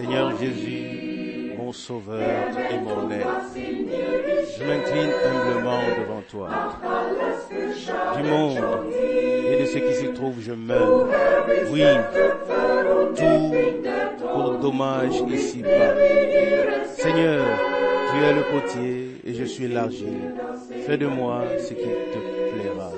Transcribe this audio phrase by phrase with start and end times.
[0.00, 2.20] Seigneur Jésus, mon sauveur
[2.70, 6.48] et mon aide, je m'incline humblement devant toi.
[8.16, 8.58] Du monde
[9.50, 11.08] et de ce qui s'y trouve, je meurs.
[11.72, 11.82] Oui,
[13.16, 13.54] tout
[14.20, 15.94] pour dommage ici-bas.
[16.96, 17.44] Seigneur,
[18.10, 20.34] tu es le potier et je suis l'argile.
[20.86, 22.18] Fais de moi ce qui te
[22.52, 22.92] plaira.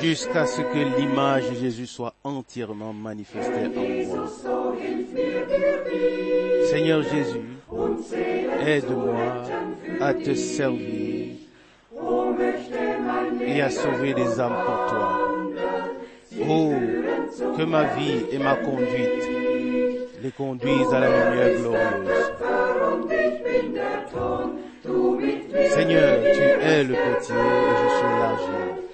[0.00, 4.26] Jusqu'à ce que l'image de Jésus soit entièrement manifestée en moi.
[6.70, 7.50] Seigneur Jésus,
[8.66, 9.42] aide-moi
[10.00, 11.34] à te servir
[13.42, 15.18] et à sauver des âmes pour toi.
[16.48, 16.72] Oh,
[17.58, 19.28] que ma vie et ma conduite
[20.22, 22.30] les conduisent à la lumière glorieuse.
[25.74, 28.89] Seigneur, tu es le potier et je suis l'argile.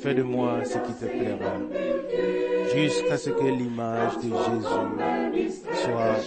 [0.00, 1.56] Fais de moi ce qui te plaira,
[2.74, 4.66] jusqu'à ce que l'image de Jésus
[5.74, 6.20] soit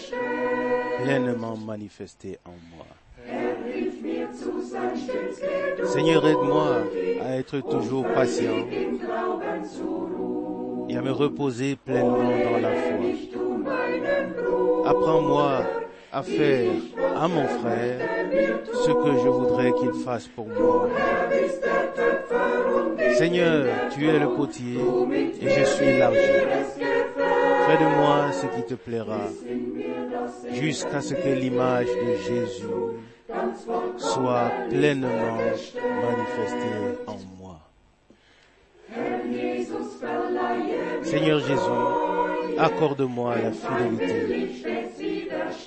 [1.01, 2.85] pleinement manifestée en moi.
[5.85, 6.83] Seigneur, aide-moi
[7.21, 8.67] à être toujours patient
[10.89, 12.89] et à me reposer pleinement dans la foi.
[14.85, 15.63] Apprends-moi
[16.11, 16.71] à faire
[17.15, 17.99] à mon frère
[18.73, 20.89] ce que je voudrais qu'il fasse pour moi.
[23.17, 24.79] Seigneur, tu es le potier
[25.41, 26.47] et je suis l'argile.
[26.77, 29.27] Fais de moi ce qui te plaira,
[30.53, 32.63] jusqu'à ce que l'image de Jésus
[33.97, 35.37] soit pleinement
[36.05, 37.59] manifestée en moi.
[41.03, 44.78] Seigneur Jésus, accorde-moi la fidélité.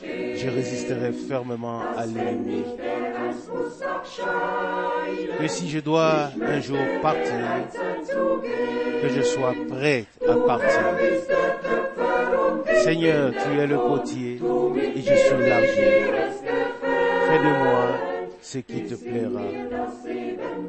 [0.02, 2.64] Je résisterai fermement à l'ennemi.
[5.38, 7.46] Que si je dois un jour partir,
[9.02, 10.82] que je sois prêt à partir.
[12.84, 14.40] Seigneur, tu es le potier
[14.94, 16.14] et je suis l'argile.
[17.28, 17.88] Fais de moi
[18.40, 19.40] ce qui te plaira,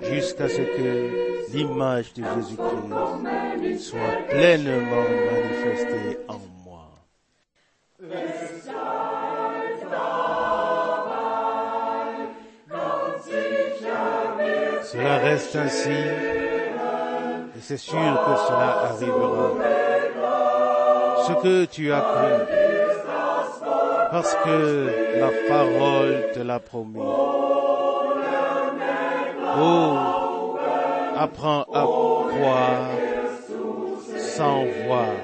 [0.04, 6.92] jusqu'à ce que l'image de Jésus-Christ soit pleinement manifestée en moi.
[15.04, 19.50] Cela reste ainsi et c'est sûr que cela arrivera.
[21.28, 22.32] Ce que tu as cru,
[24.12, 27.02] parce que la parole te l'a promis.
[29.60, 30.56] Oh,
[31.20, 32.88] apprends à croire
[34.18, 35.16] sans voir.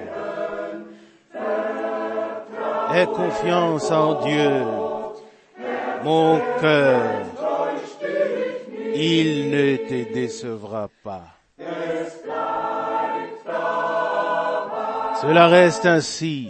[2.96, 4.52] Aie confiance en Dieu,
[6.04, 7.39] mon cœur.
[9.02, 11.28] Il ne te décevra pas.
[15.22, 16.50] Cela reste ainsi,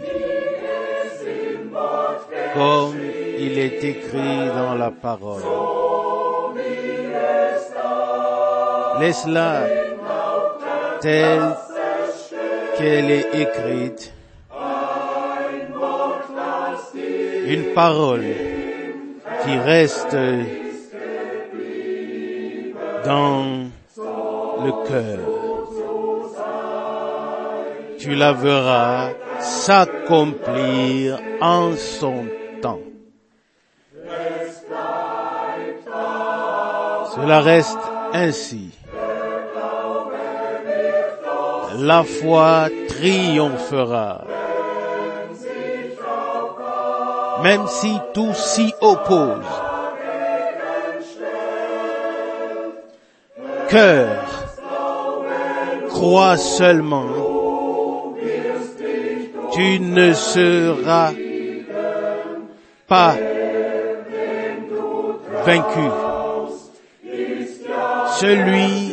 [2.52, 2.96] comme
[3.38, 5.42] il est écrit dans la parole.
[8.98, 9.68] Laisse-la
[11.00, 11.54] telle
[12.76, 14.12] qu'elle est écrite.
[17.46, 18.24] Une parole
[19.44, 20.16] qui reste
[23.04, 23.70] dans
[24.64, 25.18] le cœur.
[27.98, 32.26] Tu la verras s'accomplir en son
[32.62, 32.80] temps.
[37.14, 37.78] Cela reste
[38.12, 38.70] ainsi.
[41.78, 44.24] La foi triomphera.
[47.42, 49.59] Même si tout s'y oppose.
[53.70, 54.24] Cœur,
[55.88, 57.06] crois seulement.
[59.52, 61.12] Tu ne seras
[62.88, 63.14] pas
[65.46, 65.88] vaincu.
[68.18, 68.92] Celui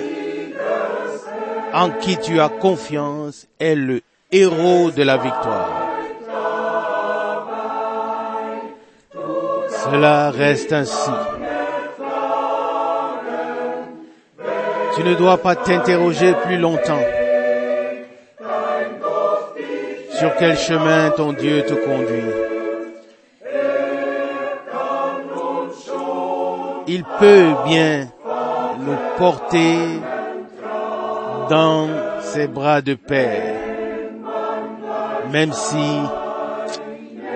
[1.73, 5.87] en qui tu as confiance est le héros de la victoire.
[9.69, 11.09] Cela reste ainsi.
[14.97, 17.05] Tu ne dois pas t'interroger plus longtemps
[20.17, 22.33] sur quel chemin ton Dieu te conduit.
[26.87, 28.07] Il peut bien
[28.79, 29.77] nous porter
[31.47, 31.87] dans
[32.21, 33.53] ses bras de Père,
[35.31, 35.99] même si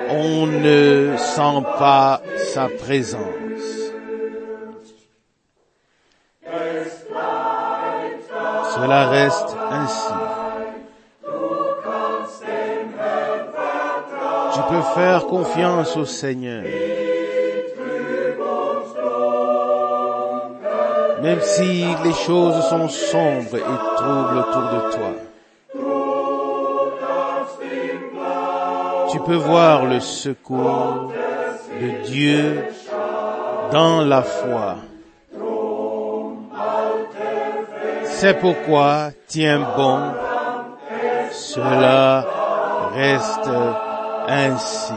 [0.09, 3.40] on ne sent pas sa présence.
[8.91, 10.13] Cela reste ainsi.
[14.69, 16.65] peux faire confiance au Seigneur.
[21.21, 25.11] Même si les choses sont sombres et troubles autour de toi.
[29.09, 31.13] Tu peux voir le secours
[31.79, 32.65] de Dieu
[33.71, 34.75] dans la foi.
[38.21, 40.13] C'est pourquoi, tiens bon,
[41.31, 43.49] cela reste
[44.27, 44.93] ainsi.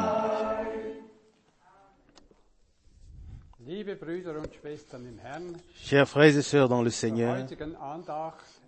[5.75, 7.47] Chers frères et sœurs dans le Seigneur,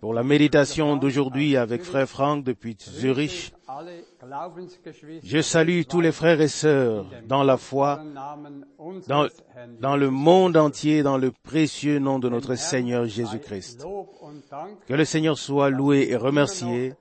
[0.01, 3.53] pour la méditation d'aujourd'hui avec frère Franck depuis Zurich,
[5.23, 8.01] je salue tous les frères et sœurs dans la foi,
[9.07, 13.85] dans, le monde entier, dans le précieux nom de notre Seigneur Jésus-Christ.
[14.87, 16.93] Que le Seigneur soit loué et remercié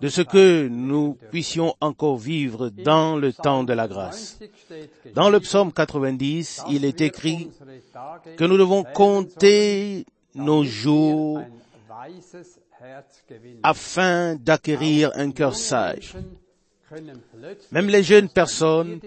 [0.00, 4.38] de ce que nous puissions encore vivre dans le temps de la grâce.
[4.38, 7.50] 90 steht Dans le psaume 90, il est écrit
[8.36, 11.40] que nous devons compter nos jours
[13.62, 16.14] afin d'acquérir un cœur sage.
[17.72, 19.00] Même les jeunes personnes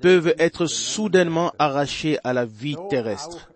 [0.00, 3.50] peuvent être soudainement arrachées à la vie terrestre.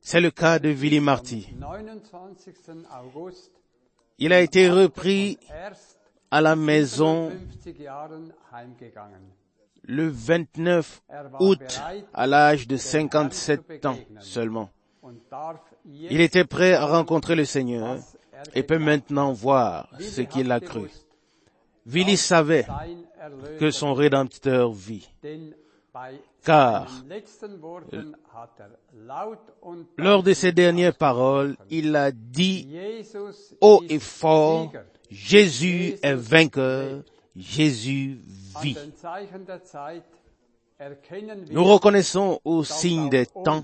[0.00, 1.48] C'est le cas de Willy Marty.
[1.58, 1.98] 29.
[3.14, 3.50] August
[4.18, 5.38] Il a été repris
[6.30, 7.30] à la maison
[7.64, 9.22] 50 Jahren heimgegangen.
[9.86, 11.80] le 29 Er war août
[12.12, 14.70] à l'âge de 57 ans seulement.
[15.84, 17.98] Il était prêt à rencontrer le Seigneur
[18.54, 20.90] et peut maintenant voir ce qu'il a cru.
[21.86, 22.66] Willy savait
[23.58, 25.08] que son Rédempteur vit.
[26.44, 26.88] Car
[29.96, 32.68] lors de ses dernières paroles, il a dit
[33.60, 34.72] haut et fort.
[35.10, 37.02] Jésus est vainqueur,
[37.36, 38.20] Jésus
[38.60, 38.76] vit.
[41.50, 43.62] Nous reconnaissons au signe des temps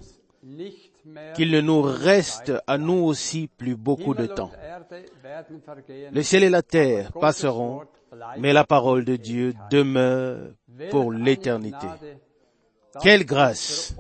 [1.35, 4.51] qu'il ne nous reste à nous aussi plus beaucoup de temps.
[6.13, 7.83] Le ciel et la terre passeront,
[8.39, 10.51] mais la parole de Dieu demeure
[10.91, 11.87] pour l'éternité.
[13.03, 13.95] Quelle grâce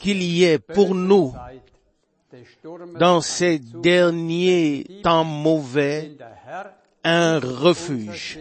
[0.00, 1.32] qu'il y ait pour nous
[2.98, 6.16] dans ces derniers temps mauvais
[7.04, 8.38] un refuge.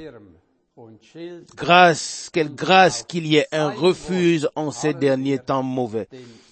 [1.56, 6.08] Grâce, quelle grâce qu'il y ait un refuge en ces derniers temps mauvais.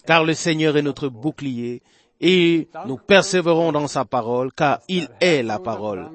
[0.05, 1.81] Car le Seigneur est notre bouclier
[2.21, 6.09] et nous persévérons dans sa parole car il est la parole.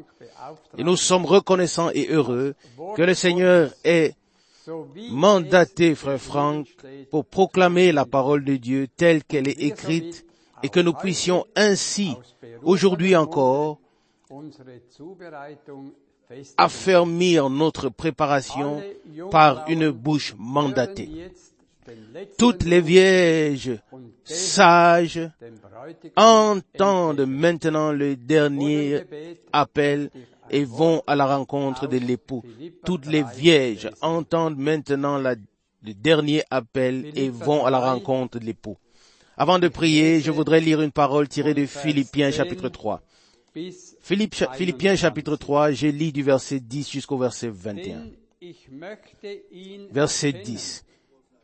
[0.77, 2.55] Et nous sommes reconnaissants et heureux
[2.97, 4.15] que le Seigneur ait
[5.11, 6.67] mandaté frère Franck
[7.11, 10.25] pour proclamer la parole de Dieu telle qu'elle est écrite
[10.63, 12.15] et que nous puissions ainsi,
[12.63, 13.79] aujourd'hui encore,
[16.57, 18.83] affermir notre préparation
[19.31, 21.31] par une bouche mandatée.
[22.37, 23.79] Toutes les vierges
[24.25, 25.31] sages
[26.17, 29.03] entendent maintenant le dernier
[29.53, 30.11] appel
[30.51, 32.43] et vont à la rencontre de l'époux.
[32.85, 35.37] Toutes les vierges entendent maintenant le
[35.95, 38.77] dernier appel et vont à la rencontre de l'époux.
[39.37, 43.01] Avant de prier, je voudrais lire une parole tirée de Philippiens chapitre 3.
[44.09, 48.07] Philippiens chapitre 3, je lis du verset 10 jusqu'au verset 21.
[49.91, 50.87] Verset 10.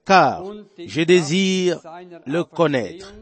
[0.06, 0.44] Car
[0.78, 1.80] je désire
[2.24, 3.12] le connaître,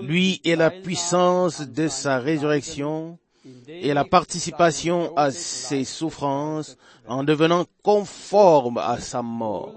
[0.00, 3.18] lui et la puissance de sa résurrection
[3.68, 6.76] et la participation à ses souffrances
[7.08, 9.72] en devenant conforme à sa mort.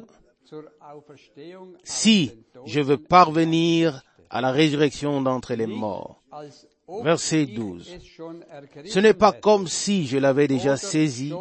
[1.86, 2.34] Si
[2.66, 6.22] je veux parvenir à la résurrection d'entre les morts.
[6.88, 7.98] Verset 12.
[8.86, 11.34] Ce n'est pas comme si je l'avais déjà saisi,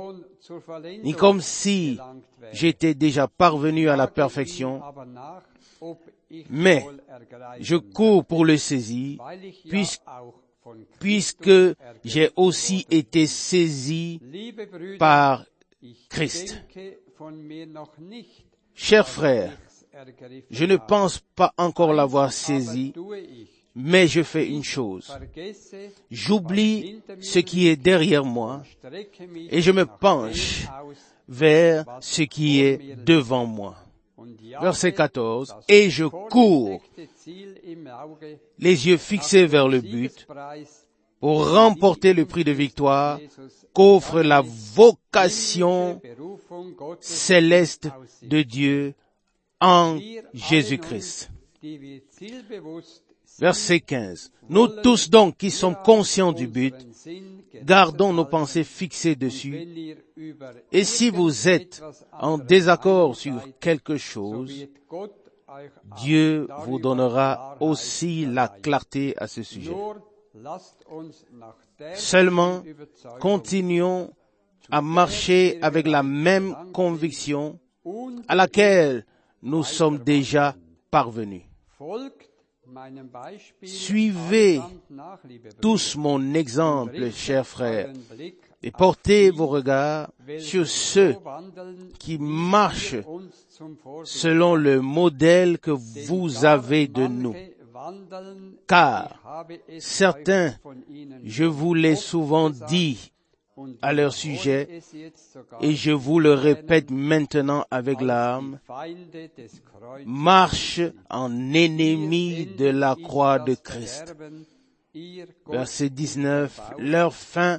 [1.03, 1.99] ni comme si
[2.53, 4.81] j'étais déjà parvenu à la perfection,
[6.49, 6.87] mais
[7.61, 9.19] je cours pour le saisir,
[10.99, 11.51] puisque,
[12.05, 14.21] j'ai aussi été saisi
[14.99, 15.45] par
[16.09, 16.63] Christ.
[18.75, 19.53] Chers frères,
[20.51, 22.93] je ne pense pas encore l'avoir saisi,
[23.75, 25.13] mais je fais une chose.
[26.11, 28.63] J'oublie ce qui est derrière moi
[29.51, 30.67] et je me penche
[31.29, 33.77] vers ce qui est devant moi.
[34.61, 35.55] Verset 14.
[35.69, 36.81] Et je cours,
[38.59, 40.27] les yeux fixés vers le but,
[41.21, 43.19] pour remporter le prix de victoire
[43.73, 46.01] qu'offre la vocation
[47.01, 47.89] céleste
[48.23, 48.95] de Dieu
[49.61, 49.99] en
[50.35, 51.31] Jésus-Christ.
[53.39, 54.31] Verset 15.
[54.49, 56.75] Nous tous donc qui sommes conscients du but,
[57.65, 59.97] gardons nos pensées fixées dessus.
[60.71, 64.67] Et si vous êtes en désaccord sur quelque chose,
[65.97, 69.75] Dieu vous donnera aussi la clarté à ce sujet.
[71.95, 72.63] Seulement,
[73.21, 74.11] continuons
[74.71, 77.59] à marcher avec la même conviction
[78.29, 79.05] à laquelle
[79.43, 80.55] nous sommes déjà
[80.91, 81.43] parvenus.
[83.63, 84.61] Suivez
[85.61, 87.93] tous mon exemple, chers frères,
[88.63, 91.17] et portez vos regards sur ceux
[91.99, 92.97] qui marchent
[94.05, 97.35] selon le modèle que vous avez de nous.
[98.67, 99.47] Car
[99.79, 100.55] certains,
[101.25, 103.13] je vous l'ai souvent dit
[103.83, 104.81] à leur sujet,
[105.61, 108.59] et je vous le répète maintenant avec l'âme,
[110.05, 110.81] marche
[111.11, 114.15] en ennemi de la croix de Christ.
[115.47, 117.59] Verset 19, leur fin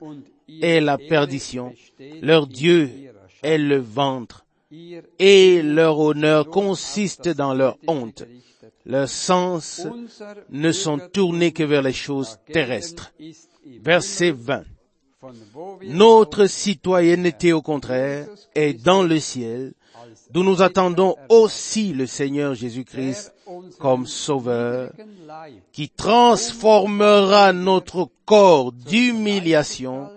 [0.61, 1.73] est la perdition,
[2.21, 2.89] leur Dieu
[3.43, 4.45] est le ventre,
[5.19, 8.23] et leur honneur consiste dans leur honte.
[8.85, 9.87] Leurs sens
[10.49, 13.13] ne sont tournés que vers les choses terrestres.
[13.81, 14.63] Verset 20.
[15.83, 19.73] Notre citoyenneté, au contraire, est dans le ciel,
[20.31, 23.33] d'où nous attendons aussi le Seigneur Jésus-Christ
[23.79, 24.91] comme Sauveur,
[25.71, 30.09] qui transformera notre corps d'humiliation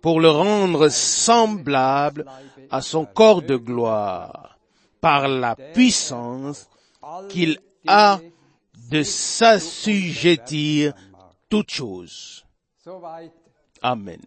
[0.00, 2.24] pour le rendre semblable
[2.70, 4.58] à son corps de gloire,
[5.00, 6.68] par la puissance
[7.28, 8.20] qu'il a
[8.90, 10.92] de s'assujettir
[11.48, 12.44] toutes choses.
[13.82, 14.20] Amen.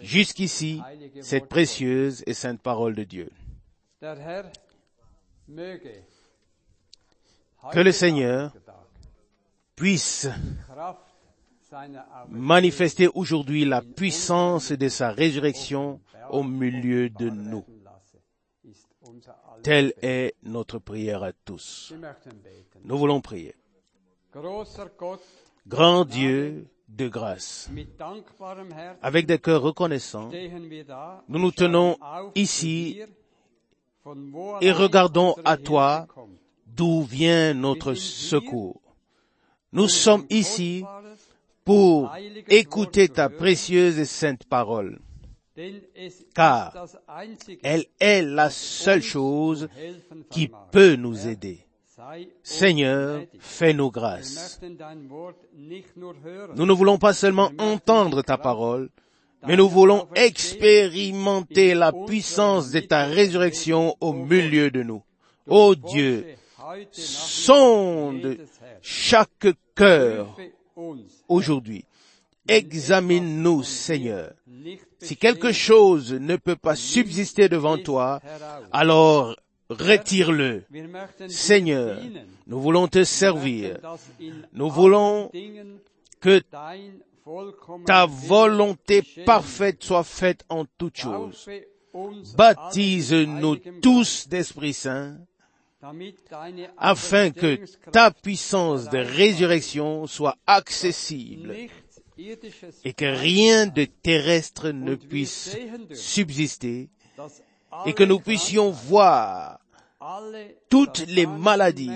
[0.00, 0.80] Jusqu'ici,
[1.20, 3.30] cette précieuse et sainte parole de Dieu.
[7.72, 8.52] Que le Seigneur
[9.76, 10.28] puisse
[12.28, 17.64] manifester aujourd'hui la puissance de sa résurrection au milieu de nous.
[19.62, 21.92] Telle est notre prière à tous.
[22.84, 23.54] Nous voulons prier.
[25.66, 26.66] Grand Dieu
[26.96, 27.70] de grâce,
[29.02, 30.30] avec des cœurs reconnaissants,
[31.28, 31.96] nous nous tenons
[32.34, 33.00] ici
[34.60, 36.06] et regardons à toi
[36.66, 38.80] d'où vient notre secours.
[39.72, 40.84] Nous sommes ici
[41.64, 42.12] pour
[42.48, 44.98] écouter ta précieuse et sainte parole,
[46.34, 46.74] car
[47.62, 49.68] elle est la seule chose
[50.30, 51.66] qui peut nous aider.
[52.42, 54.60] Seigneur, fais-nous grâce.
[56.56, 58.88] Nous ne voulons pas seulement entendre ta parole,
[59.46, 65.02] mais nous voulons expérimenter la puissance de ta résurrection au milieu de nous.
[65.46, 66.26] Ô Dieu,
[66.92, 68.38] sonde
[68.82, 70.36] chaque cœur
[71.28, 71.84] aujourd'hui.
[72.48, 74.32] Examine-nous, Seigneur.
[74.98, 78.20] Si quelque chose ne peut pas subsister devant toi,
[78.72, 79.36] alors
[79.70, 80.64] retire-le.
[81.28, 81.98] Seigneur,
[82.46, 83.78] nous voulons te servir.
[84.52, 85.30] Nous voulons
[86.20, 86.42] que
[87.86, 91.48] ta volonté parfaite soit faite en toutes choses.
[92.36, 95.16] Baptise-nous tous d'Esprit Saint
[96.76, 97.58] afin que
[97.90, 101.54] ta puissance de résurrection soit accessible
[102.84, 105.56] et que rien de terrestre ne puisse
[105.94, 106.90] subsister
[107.86, 109.59] et que nous puissions voir
[110.68, 111.90] toutes les maladies,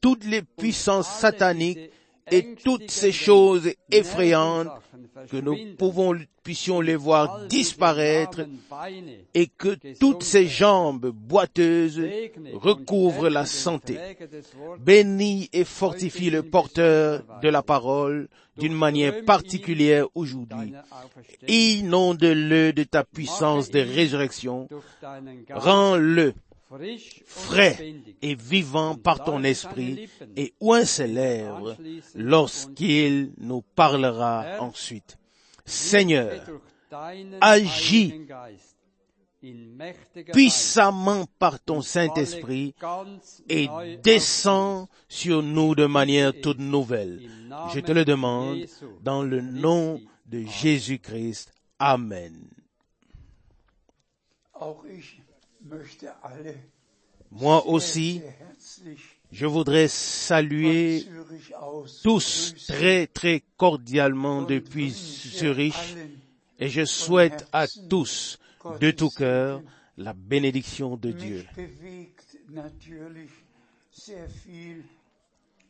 [0.00, 1.90] toutes les puissances sataniques
[2.30, 4.68] et toutes ces choses effrayantes
[5.30, 8.40] que nous pouvons, puissions les voir disparaître
[9.34, 12.00] et que toutes ces jambes boiteuses
[12.54, 13.98] recouvrent la santé.
[14.80, 20.72] Bénis et fortifie le porteur de la parole d'une manière particulière aujourd'hui.
[21.48, 24.68] Inonde-le de ta puissance de résurrection.
[25.50, 26.34] Rends-le
[27.26, 31.76] frais et vivant par ton esprit et oint ses lèvres
[32.14, 35.18] lorsqu'il nous parlera ensuite.
[35.64, 36.42] Seigneur,
[37.40, 38.26] agis
[40.32, 42.74] puissamment par ton Saint-Esprit
[43.48, 43.68] et
[44.02, 47.28] descends sur nous de manière toute nouvelle.
[47.74, 48.64] Je te le demande
[49.02, 51.52] dans le nom de Jésus-Christ.
[51.78, 52.48] Amen.
[57.30, 58.20] Moi aussi,
[59.30, 61.06] je voudrais saluer
[62.02, 65.96] tous très très cordialement depuis Zurich
[66.58, 68.38] et je souhaite à tous
[68.80, 69.62] de tout cœur
[69.96, 71.44] la bénédiction de Dieu.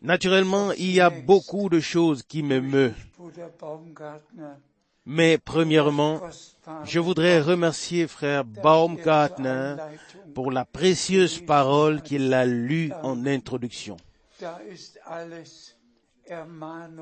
[0.03, 2.43] Naturellement, il y a beaucoup de choses qui.
[2.43, 4.55] Bruder Baumgartner
[5.05, 6.21] Mais premièrement,
[6.85, 9.77] je voudrais remercier frère Baumgartner
[10.35, 13.97] pour la précieuse parole qu'il a lue en introduction.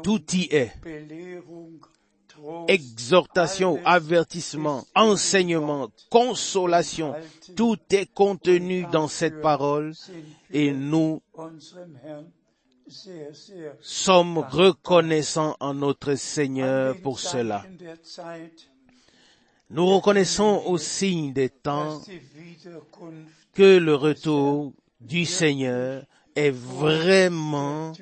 [0.03, 0.73] Tout y est.
[2.69, 7.15] Exhortation, avertissement, enseignement, consolation,
[7.55, 9.93] tout est contenu dans cette parole
[10.51, 11.21] et nous
[13.81, 17.65] sommes reconnaissants en notre Seigneur pour cela.
[19.71, 22.01] Nous reconnaissons au signe des temps
[23.55, 26.05] que le retour du Seigneur
[26.35, 27.93] est vraiment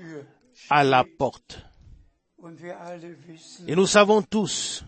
[0.70, 1.60] à la porte.
[3.66, 4.84] Et nous savons tous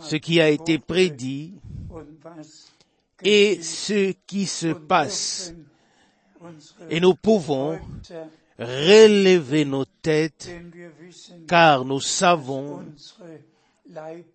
[0.00, 1.54] ce qui a été prédit
[3.22, 5.54] et ce qui se passe.
[6.90, 7.78] Et nous pouvons
[8.58, 10.50] relever nos têtes
[11.48, 12.84] car nous savons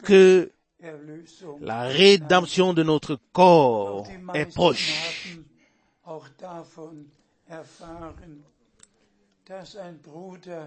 [0.03, 0.51] que
[1.61, 5.39] la rédemption de notre corps est proche.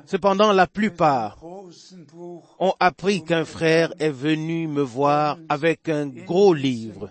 [0.06, 1.38] Cependant, la plupart
[2.58, 7.11] ont appris qu'un frère est venu me voir avec un gros livre.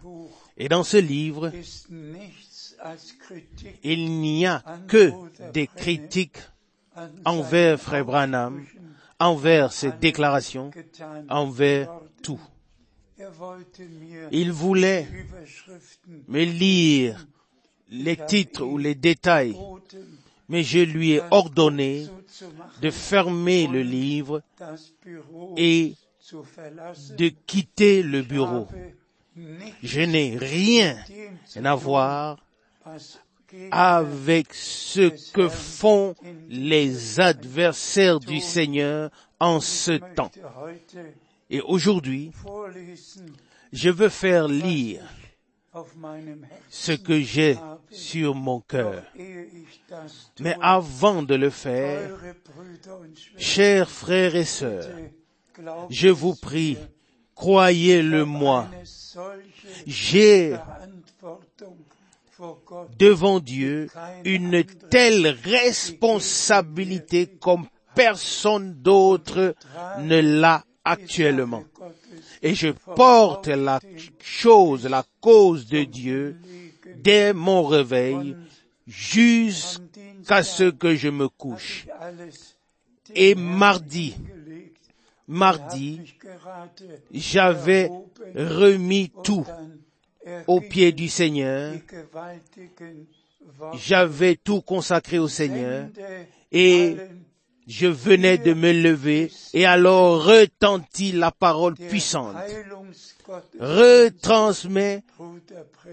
[0.57, 1.51] Et dans ce livre,
[3.83, 5.11] il n'y a que
[5.51, 6.39] des critiques
[7.25, 8.65] envers Frère Branham,
[9.19, 10.71] envers ses déclarations,
[11.29, 11.89] envers
[12.21, 12.41] tout.
[14.31, 15.07] Il voulait
[16.27, 17.27] me lire
[17.89, 19.55] les titres ou les détails,
[20.49, 22.07] mais je lui ai ordonné
[22.81, 24.41] de fermer le livre
[25.57, 25.93] et
[27.17, 28.67] de quitter le bureau.
[29.83, 30.97] Je n'ai rien
[31.63, 32.37] à voir
[33.71, 36.15] avec ce que font
[36.49, 39.09] les adversaires du Seigneur
[39.39, 40.31] en ce temps.
[41.49, 42.31] Et aujourd'hui,
[43.73, 45.03] je veux faire lire
[46.69, 47.57] ce que j'ai
[47.89, 49.03] sur mon cœur.
[50.39, 52.11] Mais avant de le faire,
[53.37, 54.89] chers frères et sœurs,
[55.89, 56.77] je vous prie,
[57.35, 58.67] croyez-le moi,
[59.85, 60.55] j'ai
[62.97, 63.87] devant Dieu
[64.25, 69.55] une telle responsabilité comme personne d'autre
[69.99, 71.63] ne l'a actuellement.
[72.41, 73.79] Et je porte la
[74.19, 76.37] chose, la cause de Dieu
[76.97, 78.35] dès mon réveil
[78.87, 81.87] jusqu'à ce que je me couche.
[83.13, 84.15] Et mardi,
[85.27, 86.01] mardi,
[87.11, 87.89] j'avais
[88.35, 89.45] remis tout
[90.47, 91.73] au pied du Seigneur,
[93.73, 95.87] j'avais tout consacré au Seigneur.
[96.51, 96.97] Et
[97.67, 99.31] je venais de me lever.
[99.53, 102.35] Et alors retentit la parole puissante,
[103.59, 105.03] retransmet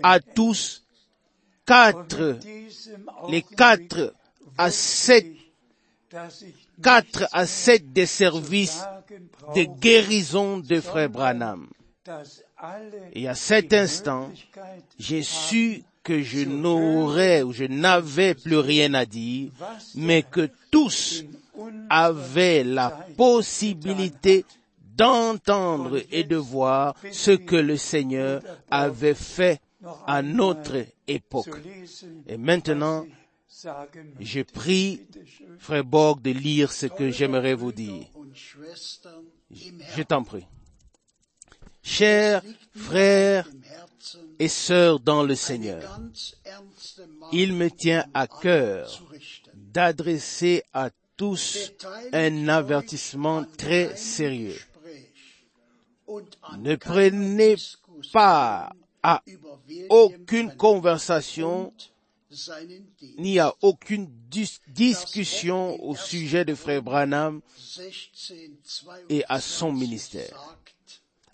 [0.03, 0.85] à tous
[1.67, 2.39] quatre,
[3.29, 4.15] les quatre
[4.57, 5.27] à sept,
[6.83, 8.83] quatre à sept des services
[9.55, 11.69] de guérison de Frère Branham.
[13.13, 14.31] Et à cet instant,
[14.99, 19.51] j'ai su que je n'aurais ou je n'avais plus rien à dire,
[19.95, 21.25] mais que tous
[21.91, 24.45] avaient la possibilité
[24.97, 29.61] d'entendre et de voir ce que le Seigneur avait fait
[30.07, 31.51] à notre époque.
[32.27, 33.07] Et maintenant,
[34.21, 35.07] je prie
[35.59, 38.07] Frère Borg de lire ce que j'aimerais vous dire.
[39.51, 40.45] Je t'en prie.
[41.89, 42.43] Chers
[42.77, 43.49] frères
[44.39, 45.99] et sœurs dans le Seigneur,
[47.33, 49.03] il me tient à cœur
[49.55, 51.73] d'adresser à tous
[52.13, 54.61] un avertissement très sérieux.
[56.59, 57.57] Ne prenez
[58.13, 58.71] pas
[59.03, 59.23] à
[59.89, 61.73] aucune conversation
[63.17, 68.35] ni à aucune dis- discussion au sujet de Frère Branham 16,
[69.09, 70.58] et à son 22 ministère.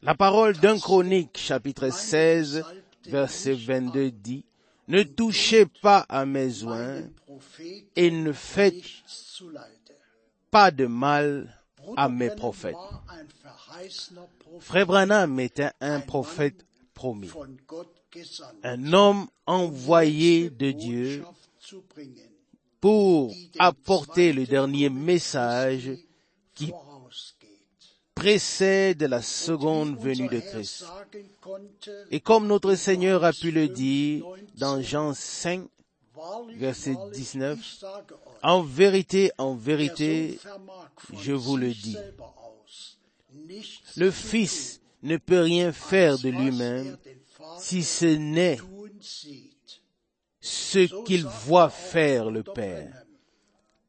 [0.05, 2.63] La parole d'un chronique chapitre 16
[3.07, 4.45] verset 22 dit,
[4.87, 7.01] Ne touchez pas à mes oins
[7.97, 8.85] et ne faites
[10.51, 11.59] pas de mal
[11.97, 12.77] à mes prophètes.
[14.61, 17.31] Frère Branham était un prophète promis,
[18.63, 21.25] un homme envoyé de Dieu
[22.79, 25.93] pour apporter le dernier message
[26.55, 26.75] qui.
[28.15, 30.85] Précède la seconde venue de Christ.
[32.11, 34.25] Et comme notre Seigneur a pu le dire
[34.57, 35.69] dans Jean 5,
[36.17, 37.59] Wahrlich, verset wahrlich, 19.
[37.59, 40.39] ich sage euch, En vérité, en vérité,
[41.13, 41.97] je vous le dis.
[43.97, 46.97] le Fils ne peut rien faire de lui-même
[47.59, 48.59] si ce n'est
[50.41, 52.43] ce qu'il voit faire le.
[52.43, 53.05] Père.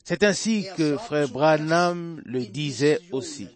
[0.04, 3.48] C'est ainsi que frère Branham le disait aussi.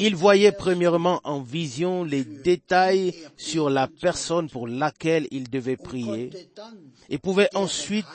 [0.00, 6.30] Il voyait premièrement en vision les détails sur la personne pour laquelle il devait prier
[7.10, 8.06] et pouvait ensuite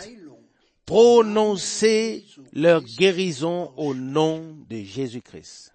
[0.85, 5.73] prononcer leur guérison au nom de Jésus-Christ.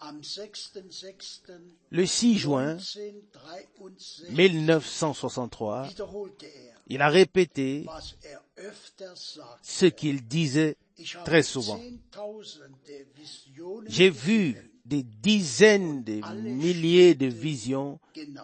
[0.00, 1.42] am 6.6.
[1.90, 2.76] Le 6 juin
[4.30, 7.84] 1963 1963, wiederholte er, il a répété
[9.62, 10.76] ce qu'il disait
[11.24, 11.80] très souvent.
[13.88, 18.00] J'ai vu des dizaines de milliers de visions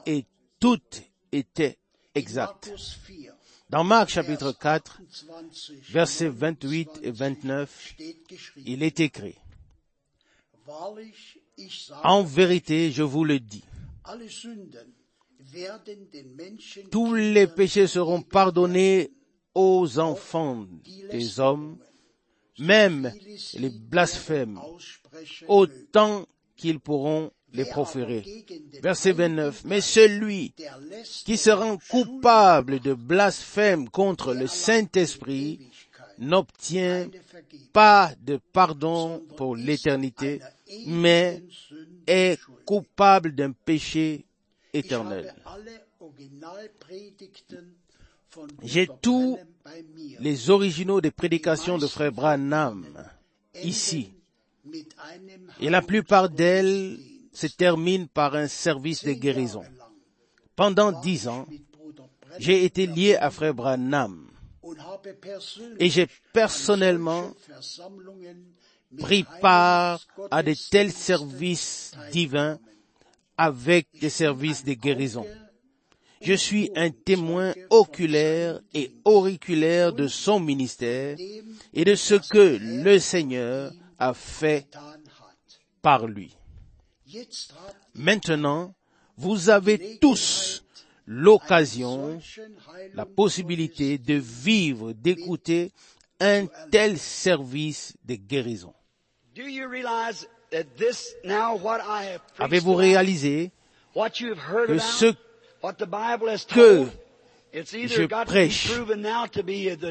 [0.06, 0.24] et
[0.60, 1.78] toutes étaient
[2.14, 2.68] exactes.
[2.68, 3.34] Markus 4,
[3.70, 9.36] Dans Marc chapitre 4, 28, versets 28 et 29, steht geschrieben, il est écrit,
[12.04, 13.64] En vérité, je vous le dis,
[16.90, 19.10] tous les péchés seront pardonnés
[19.54, 20.66] aux enfants
[21.10, 21.78] des hommes,
[22.58, 23.12] même
[23.54, 24.60] les blasphèmes,
[25.48, 28.24] autant qu'ils pourront les proférer.
[28.82, 29.64] Verset 29.
[29.64, 30.52] Mais celui
[31.24, 35.70] qui se rend coupable de blasphème contre le Saint-Esprit
[36.18, 37.08] n'obtient
[37.72, 40.40] pas de pardon pour l'éternité,
[40.86, 41.42] mais
[42.06, 44.26] est coupable d'un péché
[44.72, 45.34] éternel.
[48.62, 49.36] J'ai mir.
[50.20, 52.84] Les originaux des prédications de frère Branham
[53.62, 54.12] ici,
[55.60, 56.98] et la plupart d'elles
[57.32, 59.64] se terminent par un service de guérison.
[60.54, 61.46] Pendant dix ans,
[62.38, 64.28] j'ai été lié à frère Branham
[65.78, 67.32] et j'ai personnellement
[68.98, 72.58] pris part à de tels services divins
[73.36, 75.26] avec des services de guérison.
[76.20, 81.16] Je suis un témoin oculaire et auriculaire de son ministère
[81.72, 84.66] et de ce que le Seigneur a fait
[85.82, 86.36] par lui.
[87.94, 88.74] Maintenant,
[89.16, 90.64] vous avez tous
[91.06, 92.18] l'occasion,
[92.94, 95.72] la possibilité de vivre, d'écouter
[96.20, 98.72] un tel service de guérison.
[102.38, 103.50] Avez-vous réalisé
[103.94, 105.12] que ce
[106.48, 106.86] que
[107.62, 108.70] je prêche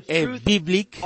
[0.08, 0.98] est biblique,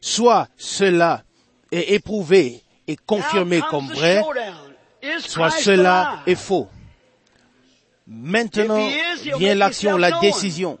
[0.00, 1.22] soit cela
[1.70, 4.22] est éprouvé et confirmé comme vrai,
[5.18, 6.68] soit cela est faux.
[8.06, 8.88] Maintenant
[9.38, 10.78] vient l'action, la décision.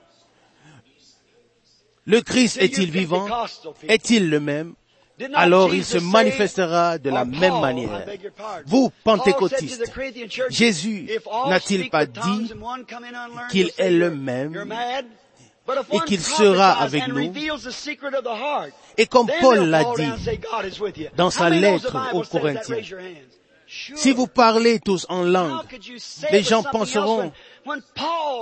[2.06, 3.28] Le Christ est-il vivant?
[3.86, 4.74] Est-il le même?
[5.34, 8.04] Alors il se manifestera de la or même manière.
[8.66, 9.90] Vous, pentecôtistes,
[10.48, 11.08] Jésus
[11.48, 12.52] n'a-t-il pas dit
[13.50, 14.72] qu'il est le même
[15.92, 17.32] et qu'il sera avec nous?
[18.96, 20.10] Et comme Paul l'a dit
[21.16, 22.22] dans sa lettre aux?
[22.22, 22.76] Corinthiens.
[23.94, 25.62] Si vous parlez tous en langue,
[26.32, 27.30] les gens penseront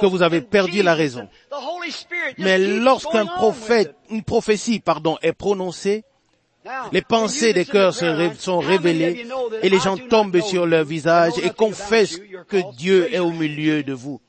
[0.00, 1.28] que vous avez perdu la raison.
[2.38, 6.04] mais lorsqu'un prophète, une prophétie, pardon, est prononcée,
[6.92, 9.26] les pensées des cœurs sont révélées
[9.62, 13.92] et les gens tombent sur leur visage et confessent que Dieu est au milieu de
[13.92, 14.20] vous.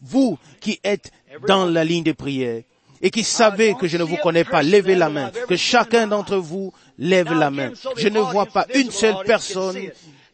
[0.00, 1.10] Vous qui êtes
[1.46, 2.62] dans la ligne de prière
[3.02, 5.30] et qui savez que je ne vous connais pas, levez la main.
[5.48, 7.72] Que chacun d'entre vous lève la main.
[7.96, 9.76] Je ne vois pas une seule personne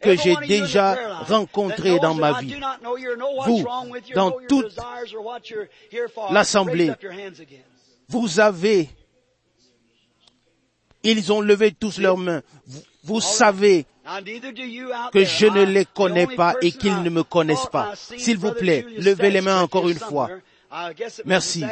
[0.01, 0.95] que j'ai déjà
[1.27, 2.55] rencontrée dans ma vie.
[3.45, 3.65] Vous,
[4.15, 4.73] dans toute
[6.31, 6.91] l'assemblée,
[8.07, 8.89] Vous avez,
[11.03, 12.41] ils ont levé tous leurs mains.
[12.67, 13.85] Vous, vous savez
[15.11, 17.93] que je ne les connais pas et qu'ils ne me connaissent pas.
[17.95, 20.29] S'il vous plaît, levez les mains encore une fois.
[21.25, 21.63] Merci.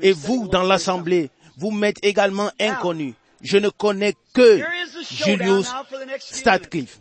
[0.00, 3.14] Et vous, dans l'assemblée, vous m'êtes également inconnus.
[3.40, 4.60] Je ne connais que
[5.10, 5.68] Julius
[6.20, 6.98] Statcliffe.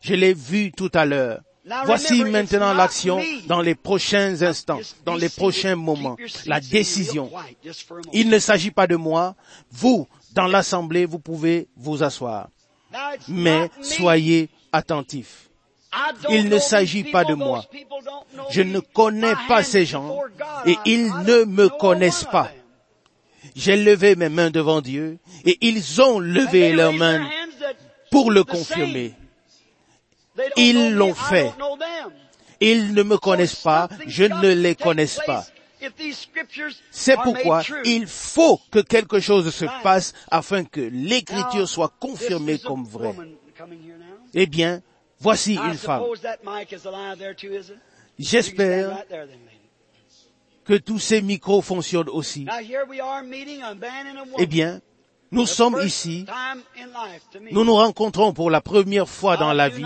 [0.00, 1.40] Je l'ai vu tout à l'heure.
[1.84, 7.30] Voici maintenant l'action dans les prochains instants, dans les prochains moments, la décision.
[8.12, 9.34] Il ne s'agit pas de moi.
[9.72, 12.48] Vous, dans l'assemblée, vous pouvez vous asseoir.
[13.26, 15.48] Mais soyez attentifs.
[16.28, 17.64] Il ne s'agit pas de moi.
[18.50, 20.20] Je ne connais pas ces gens
[20.66, 22.50] et ils ne me connaissent pas.
[23.54, 27.26] J'ai levé mes mains devant Dieu et ils ont levé leurs mains
[28.10, 29.14] pour le confirmer.
[30.56, 31.50] Ils l'ont fait.
[32.60, 35.46] Ils ne me connaissent pas, je ne les connais pas.
[36.90, 42.84] C'est pourquoi il faut que quelque chose se passe afin que l'écriture soit confirmée comme
[42.84, 43.14] vraie.
[44.34, 44.82] Eh bien,
[45.20, 46.04] voici une femme.
[48.18, 49.04] J'espère
[50.64, 52.46] que tous ces micros fonctionnent aussi.
[54.38, 54.80] Eh bien,
[55.30, 56.26] nous sommes ici,
[57.50, 59.84] nous nous rencontrons pour la première fois dans la vie,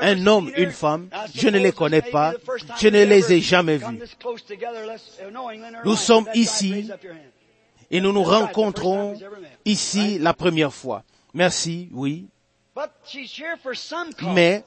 [0.00, 2.32] un homme, une femme, je ne les connais pas,
[2.78, 4.00] je ne les ai jamais vus.
[5.84, 6.90] Nous sommes ici
[7.90, 9.14] et nous nous rencontrons
[9.64, 11.04] ici la première fois.
[11.32, 12.26] Merci, oui.
[14.34, 14.64] Mais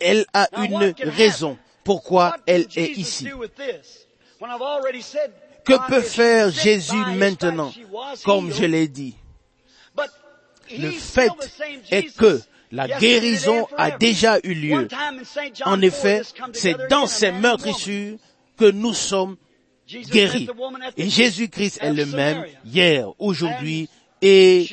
[0.00, 3.28] elle a une raison pourquoi elle est ici.
[5.64, 7.72] Que peut faire Jésus maintenant,
[8.24, 9.14] comme je l'ai dit?
[10.78, 11.30] Le fait
[11.90, 12.40] est que
[12.72, 14.88] la guérison a déjà eu lieu.
[15.64, 16.22] En effet,
[16.52, 18.18] c'est dans ces meurtrissures
[18.56, 19.36] que nous sommes
[20.10, 20.48] guéris.
[20.96, 23.88] Et Jésus-Christ est le même hier, aujourd'hui
[24.20, 24.66] et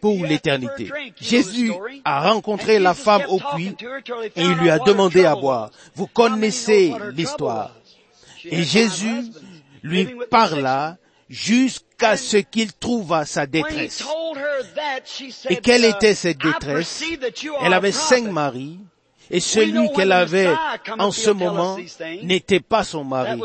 [0.00, 0.90] pour l'éternité.
[1.20, 1.72] Jésus
[2.04, 3.74] a rencontré la femme au puits
[4.36, 5.70] et il lui a demandé à boire.
[5.94, 7.74] Vous connaissez l'histoire.
[8.44, 9.24] Et Jésus
[9.86, 10.96] lui parla
[11.28, 14.04] jusqu'à ce qu'il trouva sa détresse.
[15.48, 17.04] Et quelle était cette détresse?
[17.62, 18.78] Elle avait cinq maris,
[19.30, 20.52] et celui qu'elle avait
[20.98, 21.76] en ce moment
[22.22, 23.40] n'était pas son mari.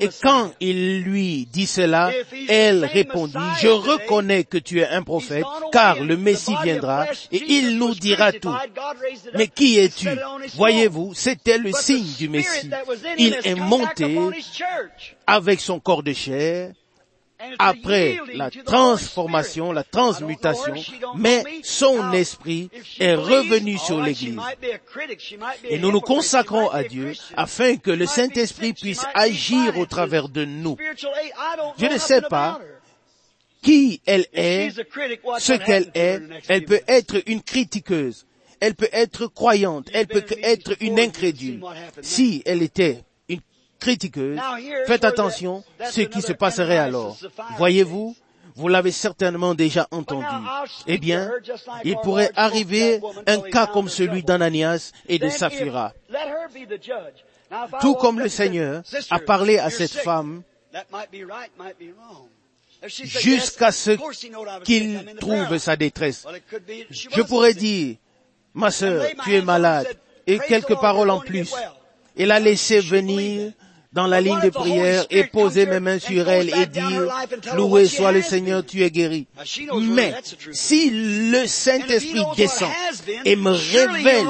[0.00, 2.10] Et quand il lui dit cela,
[2.48, 7.78] elle répondit, je reconnais que tu es un prophète, car le Messie viendra et il
[7.78, 8.54] nous dira tout.
[9.34, 10.08] Mais qui es-tu?
[10.54, 12.70] Voyez-vous, c'était le signe du Messie.
[13.18, 14.18] Il est monté
[15.26, 16.72] avec son corps de chair
[17.58, 20.74] après la transformation, la transmutation,
[21.16, 24.38] mais son esprit est revenu sur l'Église.
[25.64, 30.44] Et nous nous consacrons à Dieu afin que le Saint-Esprit puisse agir au travers de
[30.44, 30.76] nous.
[31.78, 32.60] Je ne sais pas
[33.62, 34.70] qui elle est,
[35.38, 36.20] ce qu'elle est.
[36.48, 38.26] Elle peut être une critiqueuse.
[38.60, 39.88] Elle peut être croyante.
[39.92, 41.62] Elle peut être une incrédule.
[42.02, 43.02] Si elle était
[43.80, 44.38] critiqueuse,
[44.86, 47.16] faites attention ce qui se passerait alors.
[47.56, 48.14] Voyez-vous,
[48.54, 50.26] vous l'avez certainement déjà entendu.
[50.86, 51.30] Eh bien,
[51.84, 55.92] il pourrait arriver un cas comme celui d'Ananias et de Saphira.
[57.80, 60.42] Tout comme le Seigneur a parlé à cette femme
[62.88, 63.90] jusqu'à ce
[64.64, 66.26] qu'il trouve sa détresse.
[66.90, 67.96] Je pourrais dire,
[68.54, 69.88] ma sœur, tu es malade,
[70.26, 71.52] et quelques paroles en plus.
[72.16, 73.52] Et la laisser venir
[73.92, 77.08] dans la ligne de prière et poser mes mains sur elle et dire,
[77.54, 79.26] loué soit le Seigneur, tu es guéri.
[79.82, 80.14] Mais
[80.52, 82.70] si le Saint-Esprit descend
[83.24, 84.26] et me révèle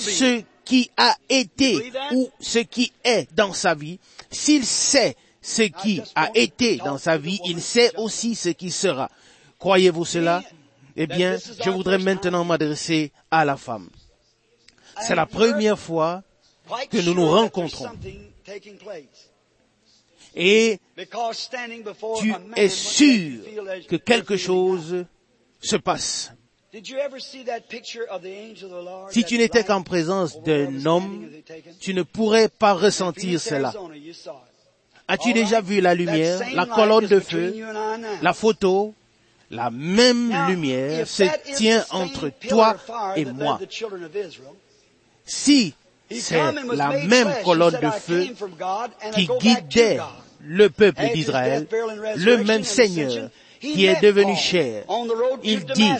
[0.00, 3.98] ce qui a été ou ce qui est dans sa vie,
[4.30, 9.10] s'il sait ce qui a été dans sa vie, il sait aussi ce qui sera.
[9.58, 10.42] Croyez-vous cela?
[10.96, 13.88] Eh bien, je voudrais maintenant m'adresser à la femme.
[15.02, 16.22] C'est la première fois
[16.90, 17.90] que nous nous rencontrons.
[20.34, 23.42] Et tu es sûr
[23.88, 25.04] que quelque chose
[25.60, 26.32] se passe.
[29.10, 31.30] Si tu n'étais qu'en présence d'un homme,
[31.80, 33.72] tu ne pourrais pas ressentir cela.
[35.08, 37.54] As-tu déjà vu la lumière, la colonne de feu,
[38.20, 38.94] la photo
[39.50, 41.22] La même lumière se
[41.54, 42.76] tient entre toi
[43.14, 43.60] et moi.
[45.24, 45.74] Si
[46.10, 46.40] c'est
[46.72, 48.26] la même colonne de feu
[49.14, 49.98] qui guidait
[50.40, 51.66] le peuple d'Israël,
[52.16, 54.84] le même Seigneur qui est devenu chair.
[55.42, 55.90] Il dit,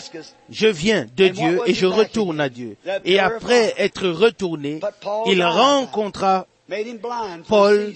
[0.49, 2.77] je viens de Dieu et je retourne à Dieu.
[3.03, 4.79] Et après être retourné,
[5.25, 6.47] il rencontra
[7.47, 7.93] Paul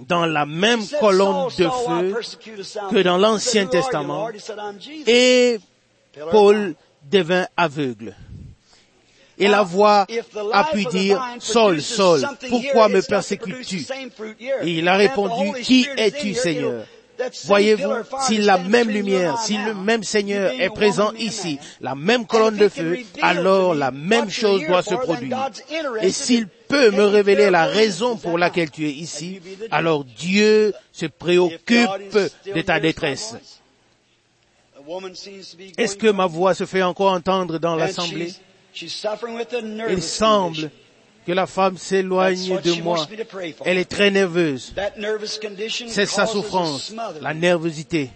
[0.00, 2.14] dans la même colonne de feu
[2.90, 4.28] que dans l'Ancien Testament.
[5.06, 5.58] et
[6.30, 6.74] Paul
[7.10, 8.14] devint aveugle.
[9.38, 10.06] Et la voix
[10.52, 13.86] a pu dire, Saul, Saul, pourquoi me persécutes-tu
[14.62, 16.84] Et il a répondu, Qui es-tu, Seigneur?
[17.46, 17.92] Voyez-vous,
[18.26, 22.68] si la même lumière, si le même Seigneur est présent ici, la même colonne de
[22.68, 25.50] feu, alors la même chose doit se produire.
[26.02, 31.06] Et s'il peut me révéler la raison pour laquelle tu es ici, alors Dieu se
[31.06, 31.88] préoccupe
[32.54, 33.34] de ta détresse.
[35.78, 38.32] Est-ce que ma voix se fait encore entendre dans l'assemblée
[38.82, 40.70] il semble
[41.26, 43.06] que la femme s'éloigne de moi.
[43.64, 44.72] Elle est très nerveuse.
[45.88, 48.10] C'est sa souffrance, la nervosité.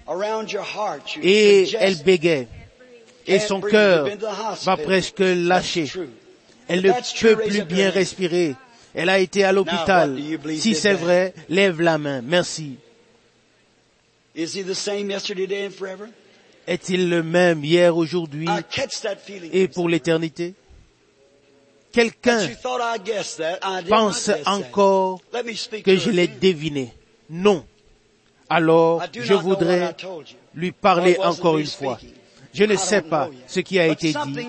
[1.23, 2.47] Et elle bégaye.
[3.27, 4.09] Et son cœur
[4.65, 5.91] va presque lâcher.
[6.69, 8.55] Elle ne peut plus bien respirer.
[8.95, 10.17] Elle a été à l'hôpital.
[10.57, 12.23] Si c'est vrai, lève la main.
[12.23, 12.77] Merci.
[16.71, 18.47] Est-il le même hier, aujourd'hui
[19.53, 20.55] et pour l'éternité?
[21.91, 22.47] Quelqu'un
[23.89, 25.21] pense encore
[25.85, 26.95] que je l'ai deviné.
[27.29, 27.67] Non.
[28.49, 29.97] Alors, je voudrais
[30.55, 31.99] lui parler encore une fois.
[32.55, 34.49] Je ne sais pas ce qui a été dit.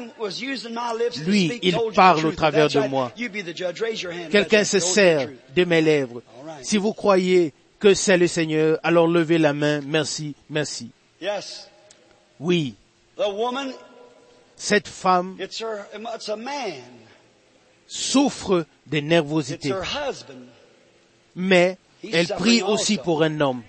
[1.26, 3.12] Lui, il parle au travers de moi.
[4.30, 6.22] Quelqu'un se sert de mes lèvres.
[6.62, 9.82] Si vous croyez que c'est le Seigneur, alors levez la main.
[9.82, 10.92] Merci, merci.
[11.20, 11.71] Yes.
[12.42, 12.74] Oui,
[13.18, 13.72] The woman,
[14.56, 16.82] cette femme it's her, it's a man.
[17.88, 20.48] souffre de nervosité, her husband.
[21.36, 21.78] mais
[22.12, 23.62] elle prie aussi pour un homme.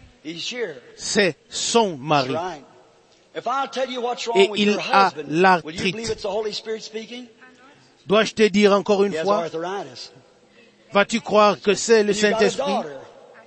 [0.97, 2.33] C'est son mari.
[2.35, 2.65] right.
[3.35, 5.93] If I tell you what's wrong Et il a husband, will you l'arthrite.
[5.95, 7.27] believe it's the Holy Spirit speaking?
[8.07, 9.47] Dois-je te dire encore une fois,
[10.93, 12.73] vas-tu croire que c'est le Saint-Esprit?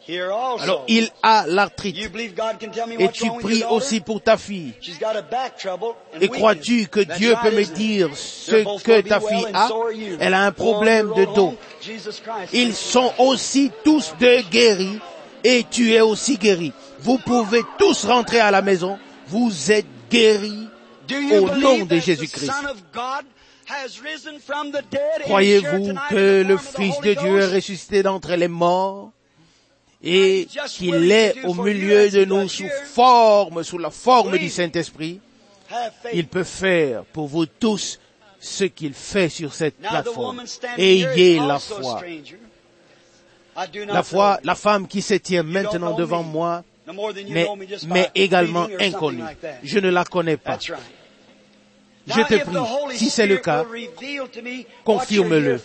[0.08, 1.98] Alors il a l'arthrite.
[3.00, 4.74] Et tu pries aussi pour ta fille.
[6.22, 9.70] Et crois-tu que Dieu peut me dire ce que ta fille a?
[10.20, 11.58] Elle a un problème your de dos.
[12.54, 15.00] Ils sont aussi tous deux guéris
[15.44, 16.72] et tu es aussi guéri.
[17.00, 19.00] Vous pouvez tous rentrer à la maison.
[19.28, 20.68] Vous êtes guéris
[21.12, 22.52] au nom de Jésus-Christ.
[25.24, 29.12] Croyez-vous que le Fils de Dieu est ressuscité d'entre les morts?
[30.06, 35.20] Et qu'il est au milieu de nous sous forme, sous la forme du Saint-Esprit.
[36.14, 38.00] Il peut faire pour vous tous
[38.40, 40.44] ce qu'il fait sur cette plateforme.
[40.78, 42.02] Ayez la foi.
[43.88, 46.64] La foi, la femme qui se tient maintenant devant moi,
[47.30, 47.48] mais,
[47.88, 49.24] mais également inconnue.
[49.64, 50.60] Je ne la connais pas.
[50.60, 53.66] Je te prie, si c'est le cas,
[54.84, 55.60] confirme-le.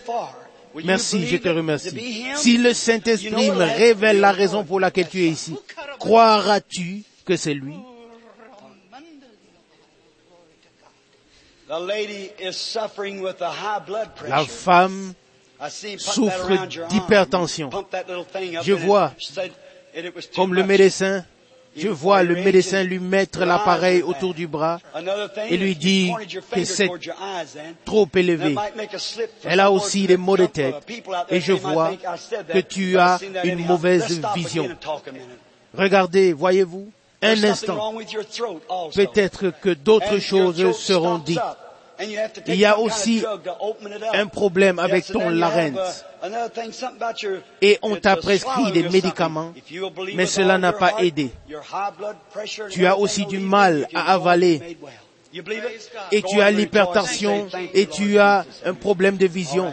[0.74, 1.90] Merci, je te remercie.
[2.36, 5.56] Si le Saint-Esprit me révèle la raison pour laquelle tu es ici,
[5.98, 7.74] croiras-tu que c'est lui?
[11.68, 15.14] The lady is suffering with a high blood La femme
[15.98, 17.70] souffre d'hypertension.
[18.62, 19.12] Je vois,
[20.34, 21.24] Comme le médecin,
[21.76, 24.80] je vois le médecin lui mettre l'appareil autour du bras,
[25.48, 26.12] et lui dit
[26.52, 26.90] que c'est
[27.84, 28.54] trop élevé.
[29.44, 30.76] Elle a aussi des maux de tête.
[31.28, 31.92] Et je vois
[32.52, 34.68] que tu as une mauvaise vision.
[35.76, 36.90] Regardez, voyez-vous,
[37.22, 37.94] un instant,
[38.94, 41.38] peut-être que d'autres choses seront dites.
[42.46, 43.22] Il y a aussi
[44.12, 46.04] un problème avec ton larynx.
[46.22, 47.26] uh,
[47.60, 49.52] Et on t'a prescrit des médicaments,
[50.14, 51.30] mais cela n'a pas aidé.
[52.70, 54.76] Tu as aussi du mal à avaler.
[56.12, 59.72] Et tu as l'hypertension et tu as un problème de vision.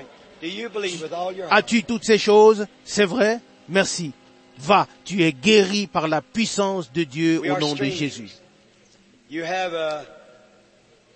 [1.49, 2.67] As-tu toutes ces choses?
[2.83, 3.39] C'est vrai?
[3.67, 4.11] Merci.
[4.59, 7.85] Va, tu es guéri par la puissance de Dieu au nom de.
[7.85, 8.29] Jésus.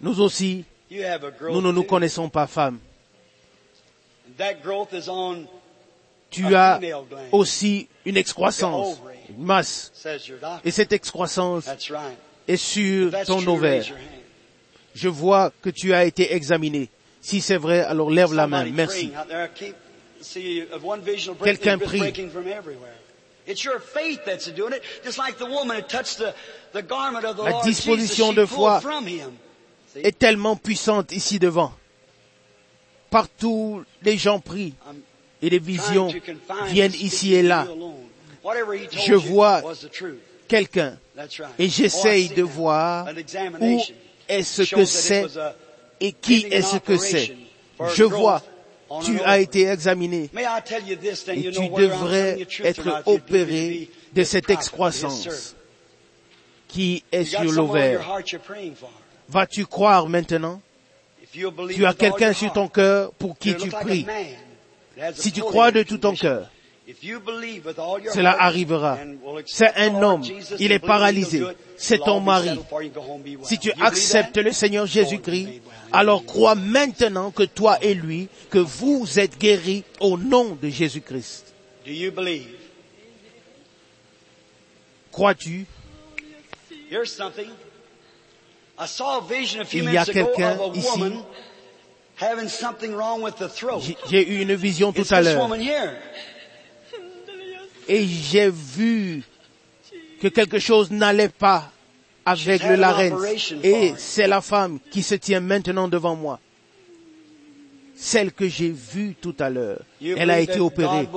[0.01, 2.79] Nous aussi, nous ne nous connaissons pas femmes.
[4.37, 5.47] That growth is on,
[6.29, 6.79] Tu as
[7.31, 8.97] aussi une excroissance,
[9.29, 9.91] une masse.
[10.63, 11.65] Et cette excroissance
[12.47, 13.85] est sur ton ovaire.
[14.95, 16.89] Je vois que tu as été examiné.
[17.21, 18.65] Si c'est vrai, alors lève la main.
[18.65, 19.11] Merci.
[21.43, 21.99] Quelqu'un prie.
[21.99, 22.95] breaking from everywhere.
[23.47, 24.83] It's your faith that's doing it.
[25.03, 26.33] Just like the woman who touched the,
[26.73, 28.79] the garment of the La disposition de foi
[29.95, 31.73] Est tellement puissante ici devant.
[33.09, 34.73] Partout, les gens prient
[35.41, 36.09] et les visions
[36.67, 37.67] viennent ici et là.
[39.05, 39.61] Je vois.
[40.47, 40.97] Quelqu'un
[41.57, 43.07] et j'essaye de voir
[43.61, 43.79] où
[44.27, 45.25] est-ce que c'est
[45.99, 47.35] et qui est-ce que c'est.
[47.93, 48.41] Je vois,
[49.03, 50.29] tu as été examiné
[51.27, 55.55] et tu devrais être opéré de cette excroissance
[56.67, 58.05] qui est sur l'ovaire?
[59.31, 60.61] Vas-tu croire maintenant
[61.69, 64.05] Tu as quelqu'un sur ton cœur pour qui tu pries.
[65.13, 66.49] Si tu crois de tout ton cœur,
[68.13, 68.97] cela arrivera.
[69.45, 70.23] C'est un homme,
[70.59, 71.43] il est paralysé.
[71.77, 72.59] C'est ton mari.
[73.43, 75.61] Si tu acceptes le Seigneur Jésus-Christ,
[75.93, 81.53] alors crois maintenant que toi et lui, que vous êtes guéris au nom de Jésus-Christ.
[85.11, 85.65] Crois-tu?
[88.81, 90.87] Il y a minutes ago quelqu'un of a ici.
[90.89, 91.23] woman
[92.15, 93.81] having something wrong with the throat.
[94.09, 95.91] J'ai- eu une vision tout à this l'heure woman here?
[97.87, 99.23] et j'ai vu
[100.21, 101.71] que quelque chose n'allait pas
[102.25, 103.53] avec le larynx.
[103.63, 106.39] Et c'est la femme qui se tient maintenant devant moi.
[107.95, 111.07] celle que j'ai vue tout à l'heure, elle a été opérée.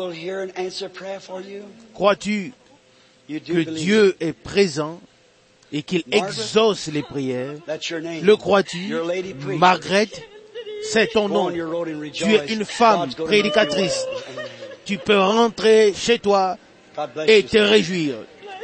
[1.94, 2.52] Crois-tu
[3.26, 5.00] que Dieu est présent
[5.74, 7.54] et qu'il exauce les prières.
[8.22, 8.94] Le crois-tu?
[9.58, 10.08] Margaret,
[10.84, 11.50] c'est ton nom.
[12.12, 14.06] Tu es une femme prédicatrice.
[14.84, 16.56] Tu peux rentrer chez toi
[17.26, 18.14] et te réjouir.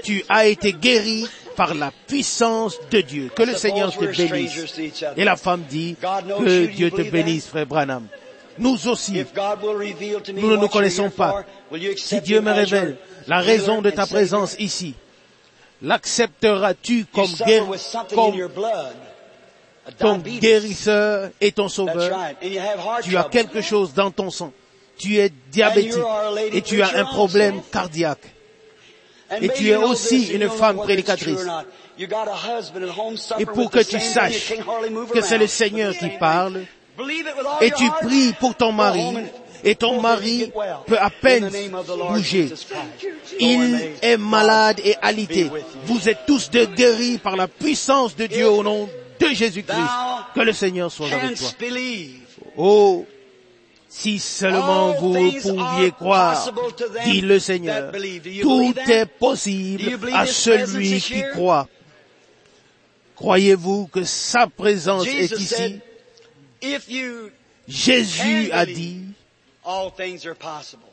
[0.04, 3.30] Tu as été guéri par la puissance de Dieu.
[3.34, 4.78] Que le Seigneur te bénisse.
[5.16, 8.06] Et la femme dit, que Dieu te bénisse, frère Branham.
[8.56, 9.24] Nous aussi,
[10.34, 11.44] nous ne nous connaissons pas.
[11.96, 12.96] Si Dieu me révèle
[13.26, 14.94] la raison de ta présence ici,
[15.82, 17.66] l'accepteras-tu comme, guéri-
[19.98, 22.10] ton guérisseur et ton sauveur
[23.02, 24.52] Tu as quelque chose dans ton sang.
[24.98, 25.94] Tu es diabétique
[26.52, 28.34] et tu as un problème cardiaque.
[29.40, 31.40] Et tu es aussi une femme prédicatrice.
[33.38, 34.52] Et pour que tu saches
[35.12, 35.46] que c'est le.
[35.46, 36.64] Seigneur qui parle,
[37.60, 39.16] et tu pries pour ton mari,
[39.64, 40.52] et ton mari
[40.86, 41.50] peut à In peine
[42.10, 42.52] bouger.
[43.38, 45.50] Il est malade et alité.
[45.84, 48.88] Vous êtes tous de guéris par la puissance de Dieu au nom
[49.18, 49.78] de Jésus-Christ.
[50.34, 51.48] Que le Seigneur soit avec toi.
[52.56, 53.06] Oh,
[53.88, 56.52] si seulement vous pouviez croire,
[57.04, 57.92] dit le Seigneur,
[58.40, 61.68] tout est possible à celui qui croit.
[63.16, 65.80] Croyez-vous que sa présence est ici?
[67.68, 69.02] Jésus a dit,
[69.70, 70.88] all things are possible.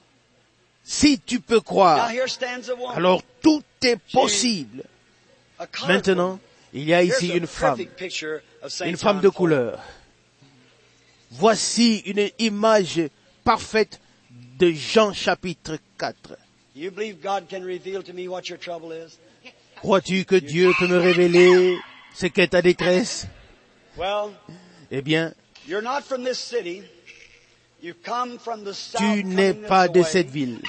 [0.83, 2.95] si tu peux Now croire, here stands a woman.
[2.95, 4.83] alors tout est possible.
[5.87, 6.39] Maintenant,
[6.71, 7.79] il y a ici une femme,
[8.85, 9.33] une femme de 4.
[9.33, 9.79] couleur.
[11.31, 13.01] Voici une image
[13.43, 13.99] parfaite
[14.59, 16.37] de Jean chapitre 4.
[16.75, 19.17] You believe God can reveal to me what your trouble is?
[19.81, 21.77] Crois-tu que Dieu peut me révéler
[22.13, 23.27] ce qu'est ta détresse?
[24.91, 25.33] Eh bien,
[27.81, 30.59] tu n'es pas de cette ville.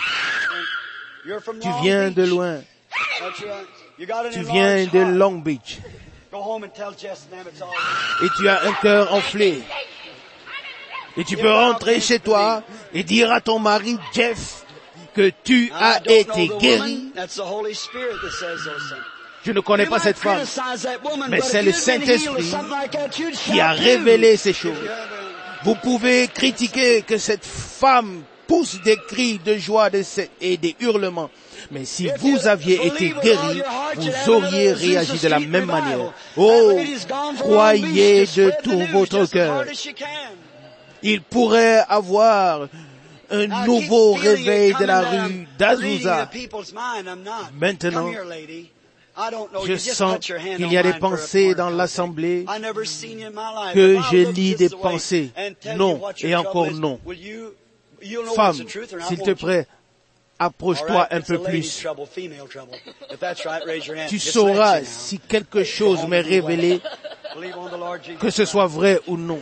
[1.25, 2.61] Tu viens de loin.
[4.33, 4.99] Tu viens de.
[4.99, 5.79] Long Beach.
[8.23, 9.63] Et tu as un cœur enflé.
[11.17, 14.65] Et tu peux rentrer chez toi et dire à ton mari, Jeff,
[15.15, 16.97] que tu as été guéri.
[16.97, 17.13] woman.
[17.15, 19.05] That's the Holy Spirit that says those things.
[19.45, 20.41] Je ne connais pas cette femme
[21.31, 22.53] Mais c'est le Saint-Esprit
[23.45, 24.77] qui a révélé ces choses.
[25.65, 29.91] Vous pouvez critiquer que cette femme pousse des cris de joie
[30.41, 31.31] et des hurlements.
[31.71, 33.63] Mais si vous aviez été guéri,
[33.97, 36.13] vous auriez réagi de la même manière.
[36.37, 36.79] Oh,
[37.39, 39.65] croyez de tout votre cœur.
[41.03, 42.69] Il pourrait avoir
[43.31, 46.31] un nouveau réveil de la rue d'Azusa.
[47.55, 48.11] Maintenant,
[49.67, 52.45] Je sens qu'il y a des pensées dans l'assemblée
[53.75, 55.31] que je lis des pensées.
[55.77, 57.01] Non et encore non.
[58.37, 58.57] Femme,
[59.09, 59.67] s'il te plaît,
[60.39, 61.85] approche-toi un peu plus.
[64.09, 66.81] Tu sauras si quelque chose m'est révélé,
[68.21, 69.41] que ce soit vrai ou non.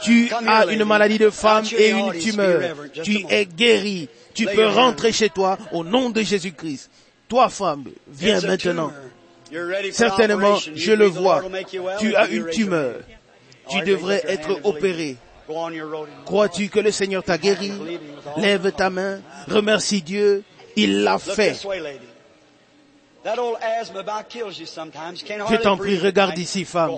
[0.00, 2.74] Tu as une maladie de femme et une tumeur.
[3.04, 4.08] Tu es guéri.
[4.34, 6.90] Tu peux rentrer chez toi au nom de Jésus-Christ.
[7.32, 8.92] Toi, femme, viens maintenant.
[9.92, 11.42] Certainement, je le vois.
[11.98, 12.96] Tu as une tumeur.
[13.70, 15.16] Tu devrais être opéré.
[16.26, 17.72] Crois-tu que le Seigneur t'a guéri?
[18.36, 20.44] Lève ta main, remercie Dieu,
[20.76, 21.56] il l'a fait.
[25.54, 26.90] Je t'en prie, regarde ici, femme.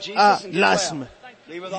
[0.00, 1.08] Tu as l'asthme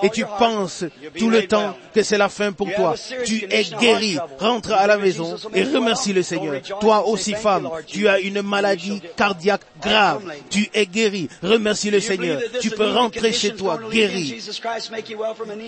[0.04, 0.86] et tu penses
[1.18, 2.96] tout le temps que c'est la fin pour toi.
[3.26, 4.18] Tu es guéri.
[4.40, 6.62] Rentre à la maison et remercie le Seigneur.
[6.80, 10.24] Toi aussi, femme, tu as une maladie cardiaque grave.
[10.50, 11.30] Tu es guéri.
[11.44, 12.42] Remercie le Seigneur.
[12.62, 14.42] Tu peux rentrer chez toi guéri.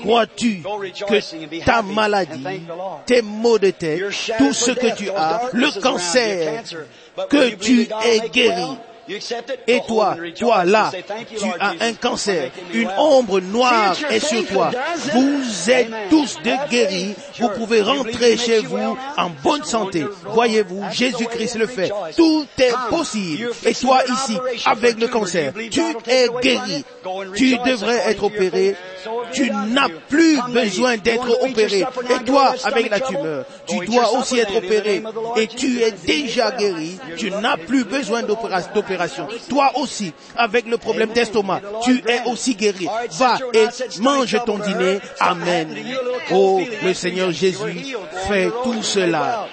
[0.01, 0.63] Crois-tu
[1.07, 2.61] que ta maladie,
[3.05, 4.01] tes maux de tête,
[4.37, 6.63] tout ce que tu as, le cancer,
[7.29, 8.77] que tu es guéri,
[9.67, 10.91] et toi, toi là,
[11.37, 14.71] tu as un cancer, une ombre noire est sur toi.
[15.13, 17.15] Vous êtes tous de guéris.
[17.39, 20.05] Vous pouvez rentrer chez vous en bonne santé.
[20.25, 21.91] Voyez-vous, Jésus-Christ le fait.
[22.15, 23.49] Tout est possible.
[23.65, 26.85] Et toi ici, avec le cancer, tu es guéri.
[27.35, 28.75] Tu devrais être opéré.
[29.33, 31.79] Tu n'as plus besoin d'être opéré.
[31.81, 35.03] Et toi, avec la tumeur, tu dois aussi être opéré.
[35.37, 36.97] Et tu es déjà guéri.
[37.17, 39.27] Tu n'as plus besoin d'opération.
[39.49, 42.87] Toi aussi, avec le problème d'estomac, tu es aussi guéri.
[43.11, 43.67] Va et
[44.01, 44.99] mange ton dîner.
[45.19, 45.75] Amen.
[46.31, 47.95] Oh, le Seigneur Jésus
[48.27, 49.47] fait tout cela.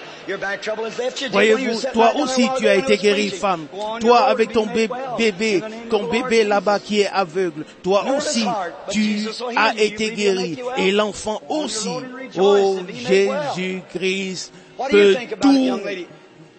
[1.30, 3.66] Voyez-vous, toi aussi tu as été guéri, femme.
[4.00, 8.44] Toi avec ton bébé, ton bébé là-bas qui est aveugle, toi aussi
[8.90, 10.58] tu as été guéri.
[10.78, 11.90] Et l'enfant aussi.
[12.38, 14.52] Oh Jésus-Christ,
[14.90, 15.80] peut tout,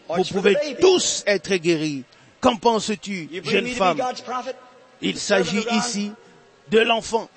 [0.09, 2.03] vous pouvez tous être guéris.
[2.39, 3.97] Qu'en penses-tu, jeune femme?
[5.01, 6.11] Il s'agit ici
[6.71, 7.29] de l'enfant.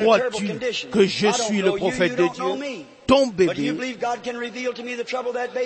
[0.00, 0.54] Crois-tu
[0.90, 2.84] que je suis le prophète de Dieu?
[3.12, 3.74] ton bébé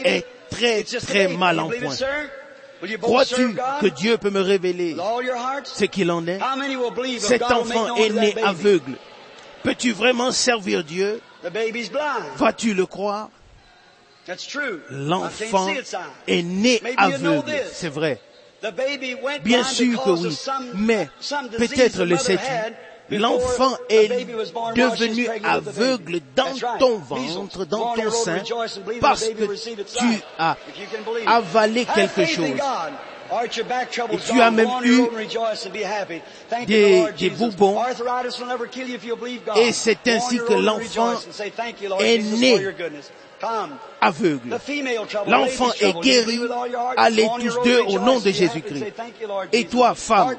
[0.05, 1.95] est très, très mal en point.
[3.01, 4.97] Crois-tu que Dieu peut me révéler
[5.65, 6.41] ce qu'il en est?
[7.21, 8.97] Cet enfant est né aveugle.
[9.63, 11.21] Peux-tu vraiment servir Dieu?
[12.37, 13.31] Vas-tu le croire?
[14.91, 15.69] L'enfant
[16.27, 18.21] est né aveugle, c'est vrai.
[19.45, 20.37] Bien sûr que oui,
[20.75, 21.09] mais
[21.57, 22.43] peut-être le sais-tu?
[23.11, 28.43] l'enfant est devenu aveugle dans ton ventre, dans ton sein,
[29.01, 30.57] parce que tu as
[31.27, 32.47] avalé quelque chose.
[34.13, 35.03] Et tu as même eu
[36.67, 37.81] des, des bourbons.
[39.57, 41.15] Et c'est ainsi que l'enfant
[41.99, 42.69] est né.
[45.27, 46.41] L'enfant est guéri.
[46.97, 48.85] Allez tous deux au nom de Jésus-Christ.
[49.53, 50.37] Et toi, femme,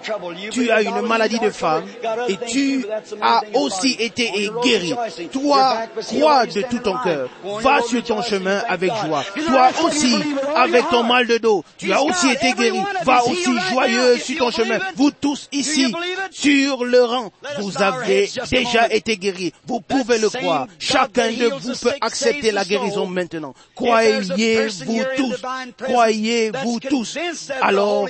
[0.51, 1.83] tu as une maladie de femme
[2.27, 2.85] et tu
[3.21, 4.93] as aussi été guéri.
[5.31, 7.29] Toi, crois de tout ton cœur.
[7.61, 9.23] Va sur ton chemin avec joie.
[9.47, 10.15] Toi aussi,
[10.55, 12.79] avec ton mal de dos, tu as aussi été guéri.
[13.03, 14.79] Va aussi joyeux sur ton chemin.
[14.95, 15.93] Vous tous ici,
[16.31, 19.53] sur le rang, vous avez déjà été guéris.
[19.65, 20.67] Vous pouvez le croire.
[20.79, 25.41] Chacun de vous peut accepter la guérison maintenant croyez-vous tous,
[25.83, 27.17] croyez-vous tous?
[27.61, 28.07] Alors,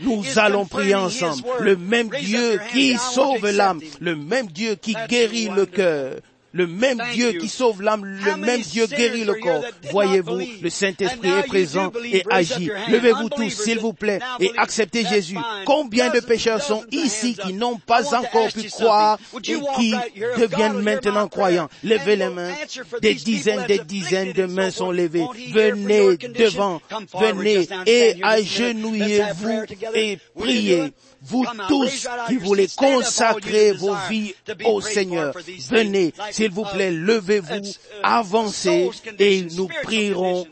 [0.00, 1.42] nous allons prier ensemble.
[1.60, 6.16] Le même Dieu qui sauve l'âme, le même Dieu qui guérit le cœur,
[6.52, 9.64] le même Dieu qui sauve l'âme, le même Dieu guérit le corps.
[9.90, 12.70] Voyez-vous, le Saint-Esprit est présent et agit.
[12.88, 15.36] Levez-vous tous, s'il vous plaît, et acceptez Jésus.
[15.66, 19.94] Combien de pécheurs sont ici qui n'ont pas encore pu croire et qui
[20.38, 21.68] deviennent maintenant croyants?
[21.84, 22.54] Levez les mains.
[23.02, 25.26] Des dizaines, des dizaines de mains sont levées.
[25.52, 26.80] Venez devant,
[27.14, 30.92] venez et agenouillez-vous et priez
[31.22, 35.34] vous tous qui voulez consacrer vos vies au Seigneur,
[35.68, 40.46] venez, s'il vous plaît, levez-vous, avancez et nous prierons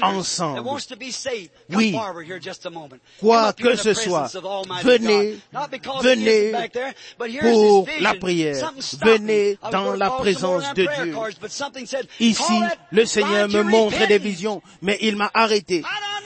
[0.00, 0.62] ensemble.
[1.70, 1.96] Oui,
[3.20, 4.30] quoi que ce soit,
[4.82, 5.38] venez,
[6.02, 6.52] venez
[7.40, 8.72] pour la prière.
[9.00, 11.16] Venez dans la présence de Dieu.
[12.20, 12.60] Ici,
[12.90, 15.82] le Seigneur me montre des visions, mais il m'a arrêté.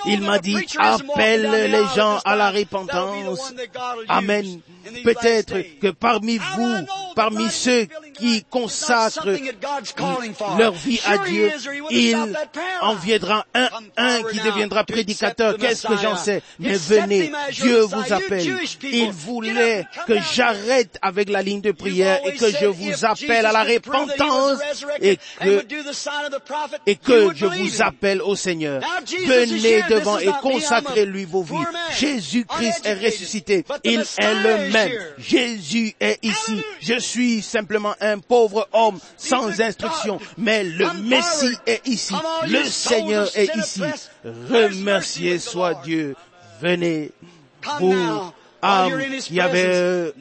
[0.07, 3.53] Il m'a dit, appelle les gens à la repentance.
[4.09, 4.61] Amen.
[5.03, 7.89] Peut-être que parmi vous, parmi ceux
[8.19, 9.29] qui consacrent
[10.59, 11.51] leur vie à Dieu,
[11.91, 12.17] il
[12.81, 15.57] en viendra un, un qui deviendra prédicateur.
[15.59, 16.43] Qu'est-ce que j'en sais?
[16.59, 18.47] Mais venez, Dieu vous appelle.
[18.83, 23.53] Il voulait que j'arrête avec la ligne de prière et que je vous appelle à
[23.53, 24.59] la repentance
[25.01, 25.67] et que,
[26.87, 28.83] et que je vous appelle au Seigneur.
[29.27, 31.65] Venez devant et consacrez-lui vos vies.
[31.99, 33.65] Jésus-Christ est ressuscité.
[33.85, 34.93] Il est le même.
[35.19, 36.63] Jésus est ici.
[36.81, 40.19] Je suis simplement un un pauvre homme sans instruction.
[40.39, 42.15] Mais le Messie est ici.
[42.49, 43.83] Le Seigneur est ici.
[44.25, 46.17] Remerciez soit Dieu.
[46.61, 47.13] Venez,
[47.81, 48.33] vous,
[48.63, 50.13] âmes qui avaient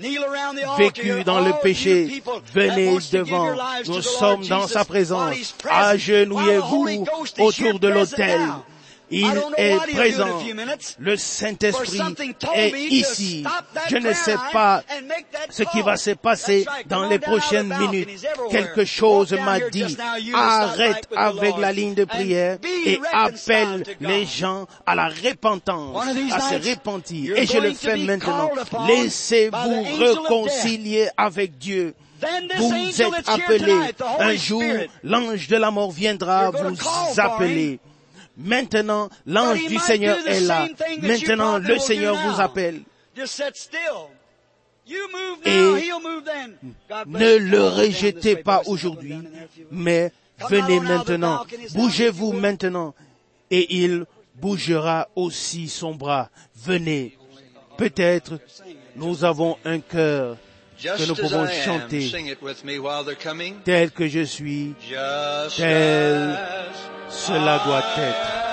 [0.78, 2.22] vécu dans le péché,
[2.54, 3.56] venez devant.
[3.88, 5.56] Nous sommes dans sa présence.
[5.70, 7.06] Agenouillez-vous
[7.40, 8.40] autour de l'autel.
[9.12, 10.40] Il est présent.
[11.00, 12.02] Le Saint-Esprit
[12.56, 13.44] est ici.
[13.90, 14.84] Je ne sais pas
[15.50, 18.10] ce qui va se passer dans les prochaines minutes.
[18.50, 19.98] Quelque chose m'a dit,
[20.34, 26.70] arrête avec la ligne de prière et appelle les gens à la repentance, à se
[26.70, 27.38] repentir.
[27.38, 28.52] Et je le fais maintenant.
[28.88, 31.94] Laissez-vous réconcilier avec Dieu.
[32.58, 33.80] Vous êtes appelés.
[34.20, 34.64] Un jour,
[35.04, 37.80] l'ange de la mort viendra vous appeler.
[38.38, 40.68] Maintenant, l'ange du Seigneur est là.
[41.02, 42.82] Maintenant, le Seigneur vous appelle.
[45.46, 45.62] Et
[47.08, 49.16] ne le rejetez pas aujourd'hui,
[49.72, 50.12] mais
[50.50, 52.94] venez maintenant, bougez-vous maintenant,
[53.50, 54.06] et il
[54.36, 56.30] bougera aussi son bras.
[56.56, 57.18] Venez.
[57.78, 58.40] Peut-être
[58.96, 60.38] nous avons un cœur
[60.82, 62.12] que nous pouvons chanter.
[63.64, 64.74] Tel que je suis,
[65.58, 66.40] tel
[67.10, 68.45] cela doit être.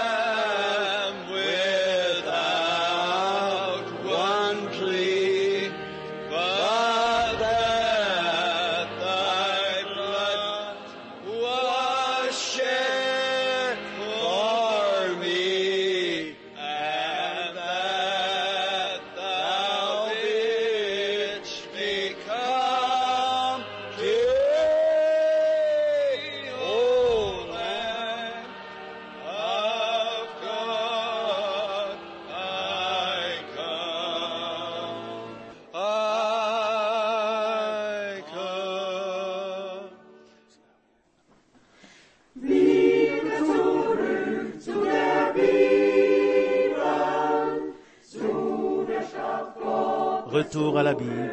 [50.42, 51.30] Retour à la Bible.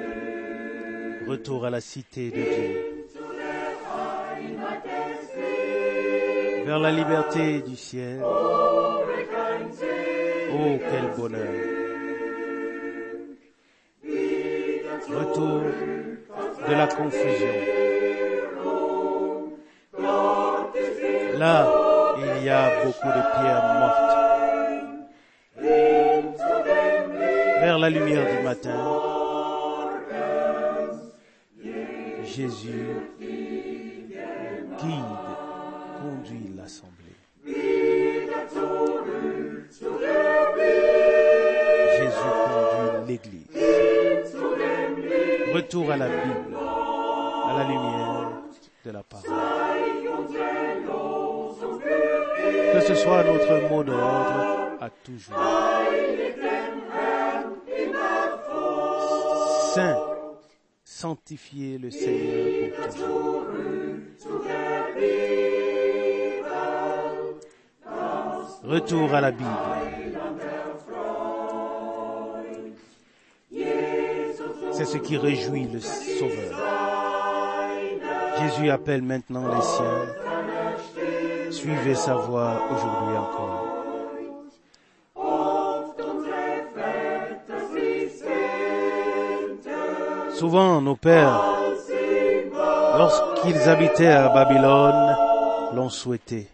[1.28, 3.08] Retour à la cité de Dieu.
[6.64, 8.22] Vers la liberté du ciel.
[8.24, 9.02] Oh,
[10.92, 11.56] quel bonheur.
[15.20, 15.62] Retour
[16.68, 17.56] de la confusion.
[21.40, 21.68] Là,
[22.20, 24.19] il y a beaucoup de pierres mortes.
[41.98, 43.48] Jésus conduit l'Église.
[45.54, 48.30] Retour à la Bible, à la lumière
[48.86, 49.30] de la parole.
[52.74, 55.59] Que ce soit notre mot d'ordre à toujours.
[61.00, 63.46] Sanctifiez le Seigneur pour toujours.
[68.64, 69.50] Retour à la Bible.
[74.72, 76.60] C'est ce qui réjouit le Sauveur.
[78.42, 80.06] Jésus appelle maintenant les siens.
[81.50, 83.79] Suivez sa voie aujourd'hui encore.
[90.40, 91.44] Souvent, nos pères,
[92.98, 95.18] lorsqu'ils habitaient à Babylone,
[95.76, 96.48] l'ont souhaité.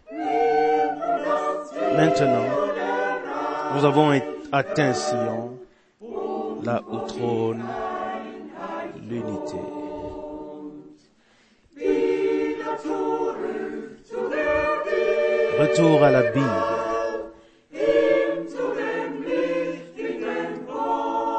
[1.94, 2.48] Maintenant,
[3.76, 4.20] nous avons
[4.50, 5.52] atteint Sion,
[6.64, 7.62] là où trône
[9.08, 9.60] l'unité.
[15.60, 16.64] Retour à la Bible.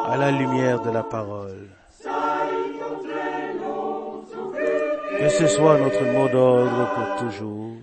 [0.10, 1.68] À la lumière de la parole.
[5.20, 7.74] Que ce soit notre mot d'ordre pour toujours.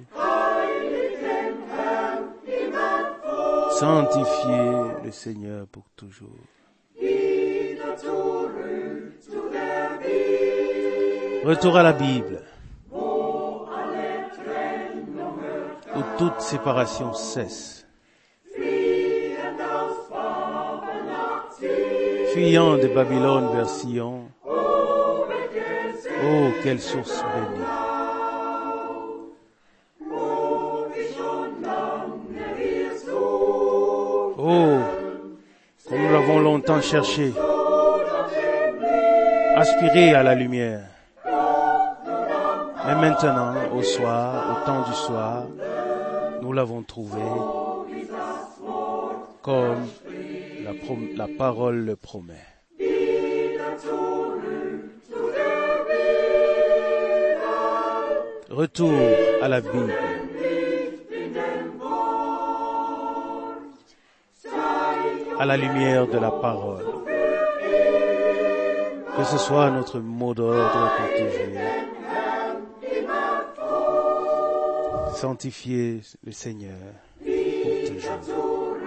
[3.73, 4.71] Sanctifier
[5.05, 6.29] le Seigneur pour toujours.
[11.45, 12.43] Retour à la Bible.
[15.97, 17.87] Où toute séparation cesse.
[22.33, 24.24] Fuyant de Babylone vers Sion.
[26.23, 27.65] Oh, quelle source bénie.
[34.39, 34.79] Oh,
[35.89, 37.33] comme nous l'avons longtemps cherché.
[39.57, 40.83] Aspirer à la lumière.
[42.87, 45.45] Mais maintenant, au soir, au temps du soir,
[46.43, 47.23] nous l'avons trouvé
[49.41, 49.87] comme
[51.17, 52.54] la, parole le promet.
[58.55, 58.95] Retour
[59.43, 59.93] à la Bible.
[65.41, 66.85] À la lumière de la parole.
[69.17, 71.59] Que ce soit notre mot d'ordre pour toujours.
[75.17, 76.79] Sanctifier le Seigneur
[77.19, 78.79] pour toujours.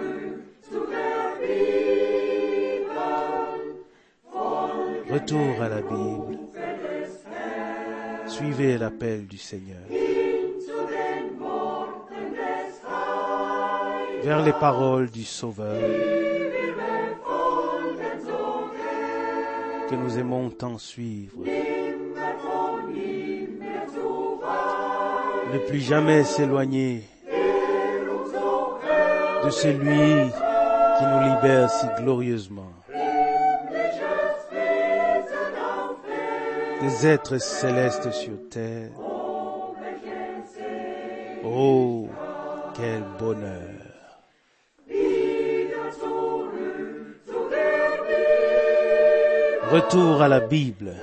[5.10, 6.37] Retour à la Bible.
[8.38, 9.80] Suivez l'appel du Seigneur.
[14.22, 15.82] Vers les paroles du Sauveur
[19.90, 21.36] que nous aimons tant suivre.
[25.52, 27.02] Ne plus jamais s'éloigner
[29.44, 30.30] de celui
[30.98, 32.70] qui nous libère si glorieusement.
[36.80, 38.90] Des êtres célestes sur terre.
[41.44, 42.08] Oh,
[42.74, 43.88] quel bonheur.
[49.70, 50.94] Retour à la Bible.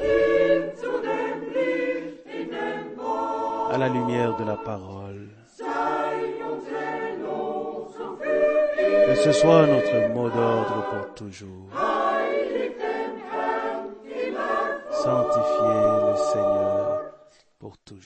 [3.71, 5.28] À la lumière de la parole.
[9.07, 11.85] Que ce soit notre mot d'ordre pour toujours.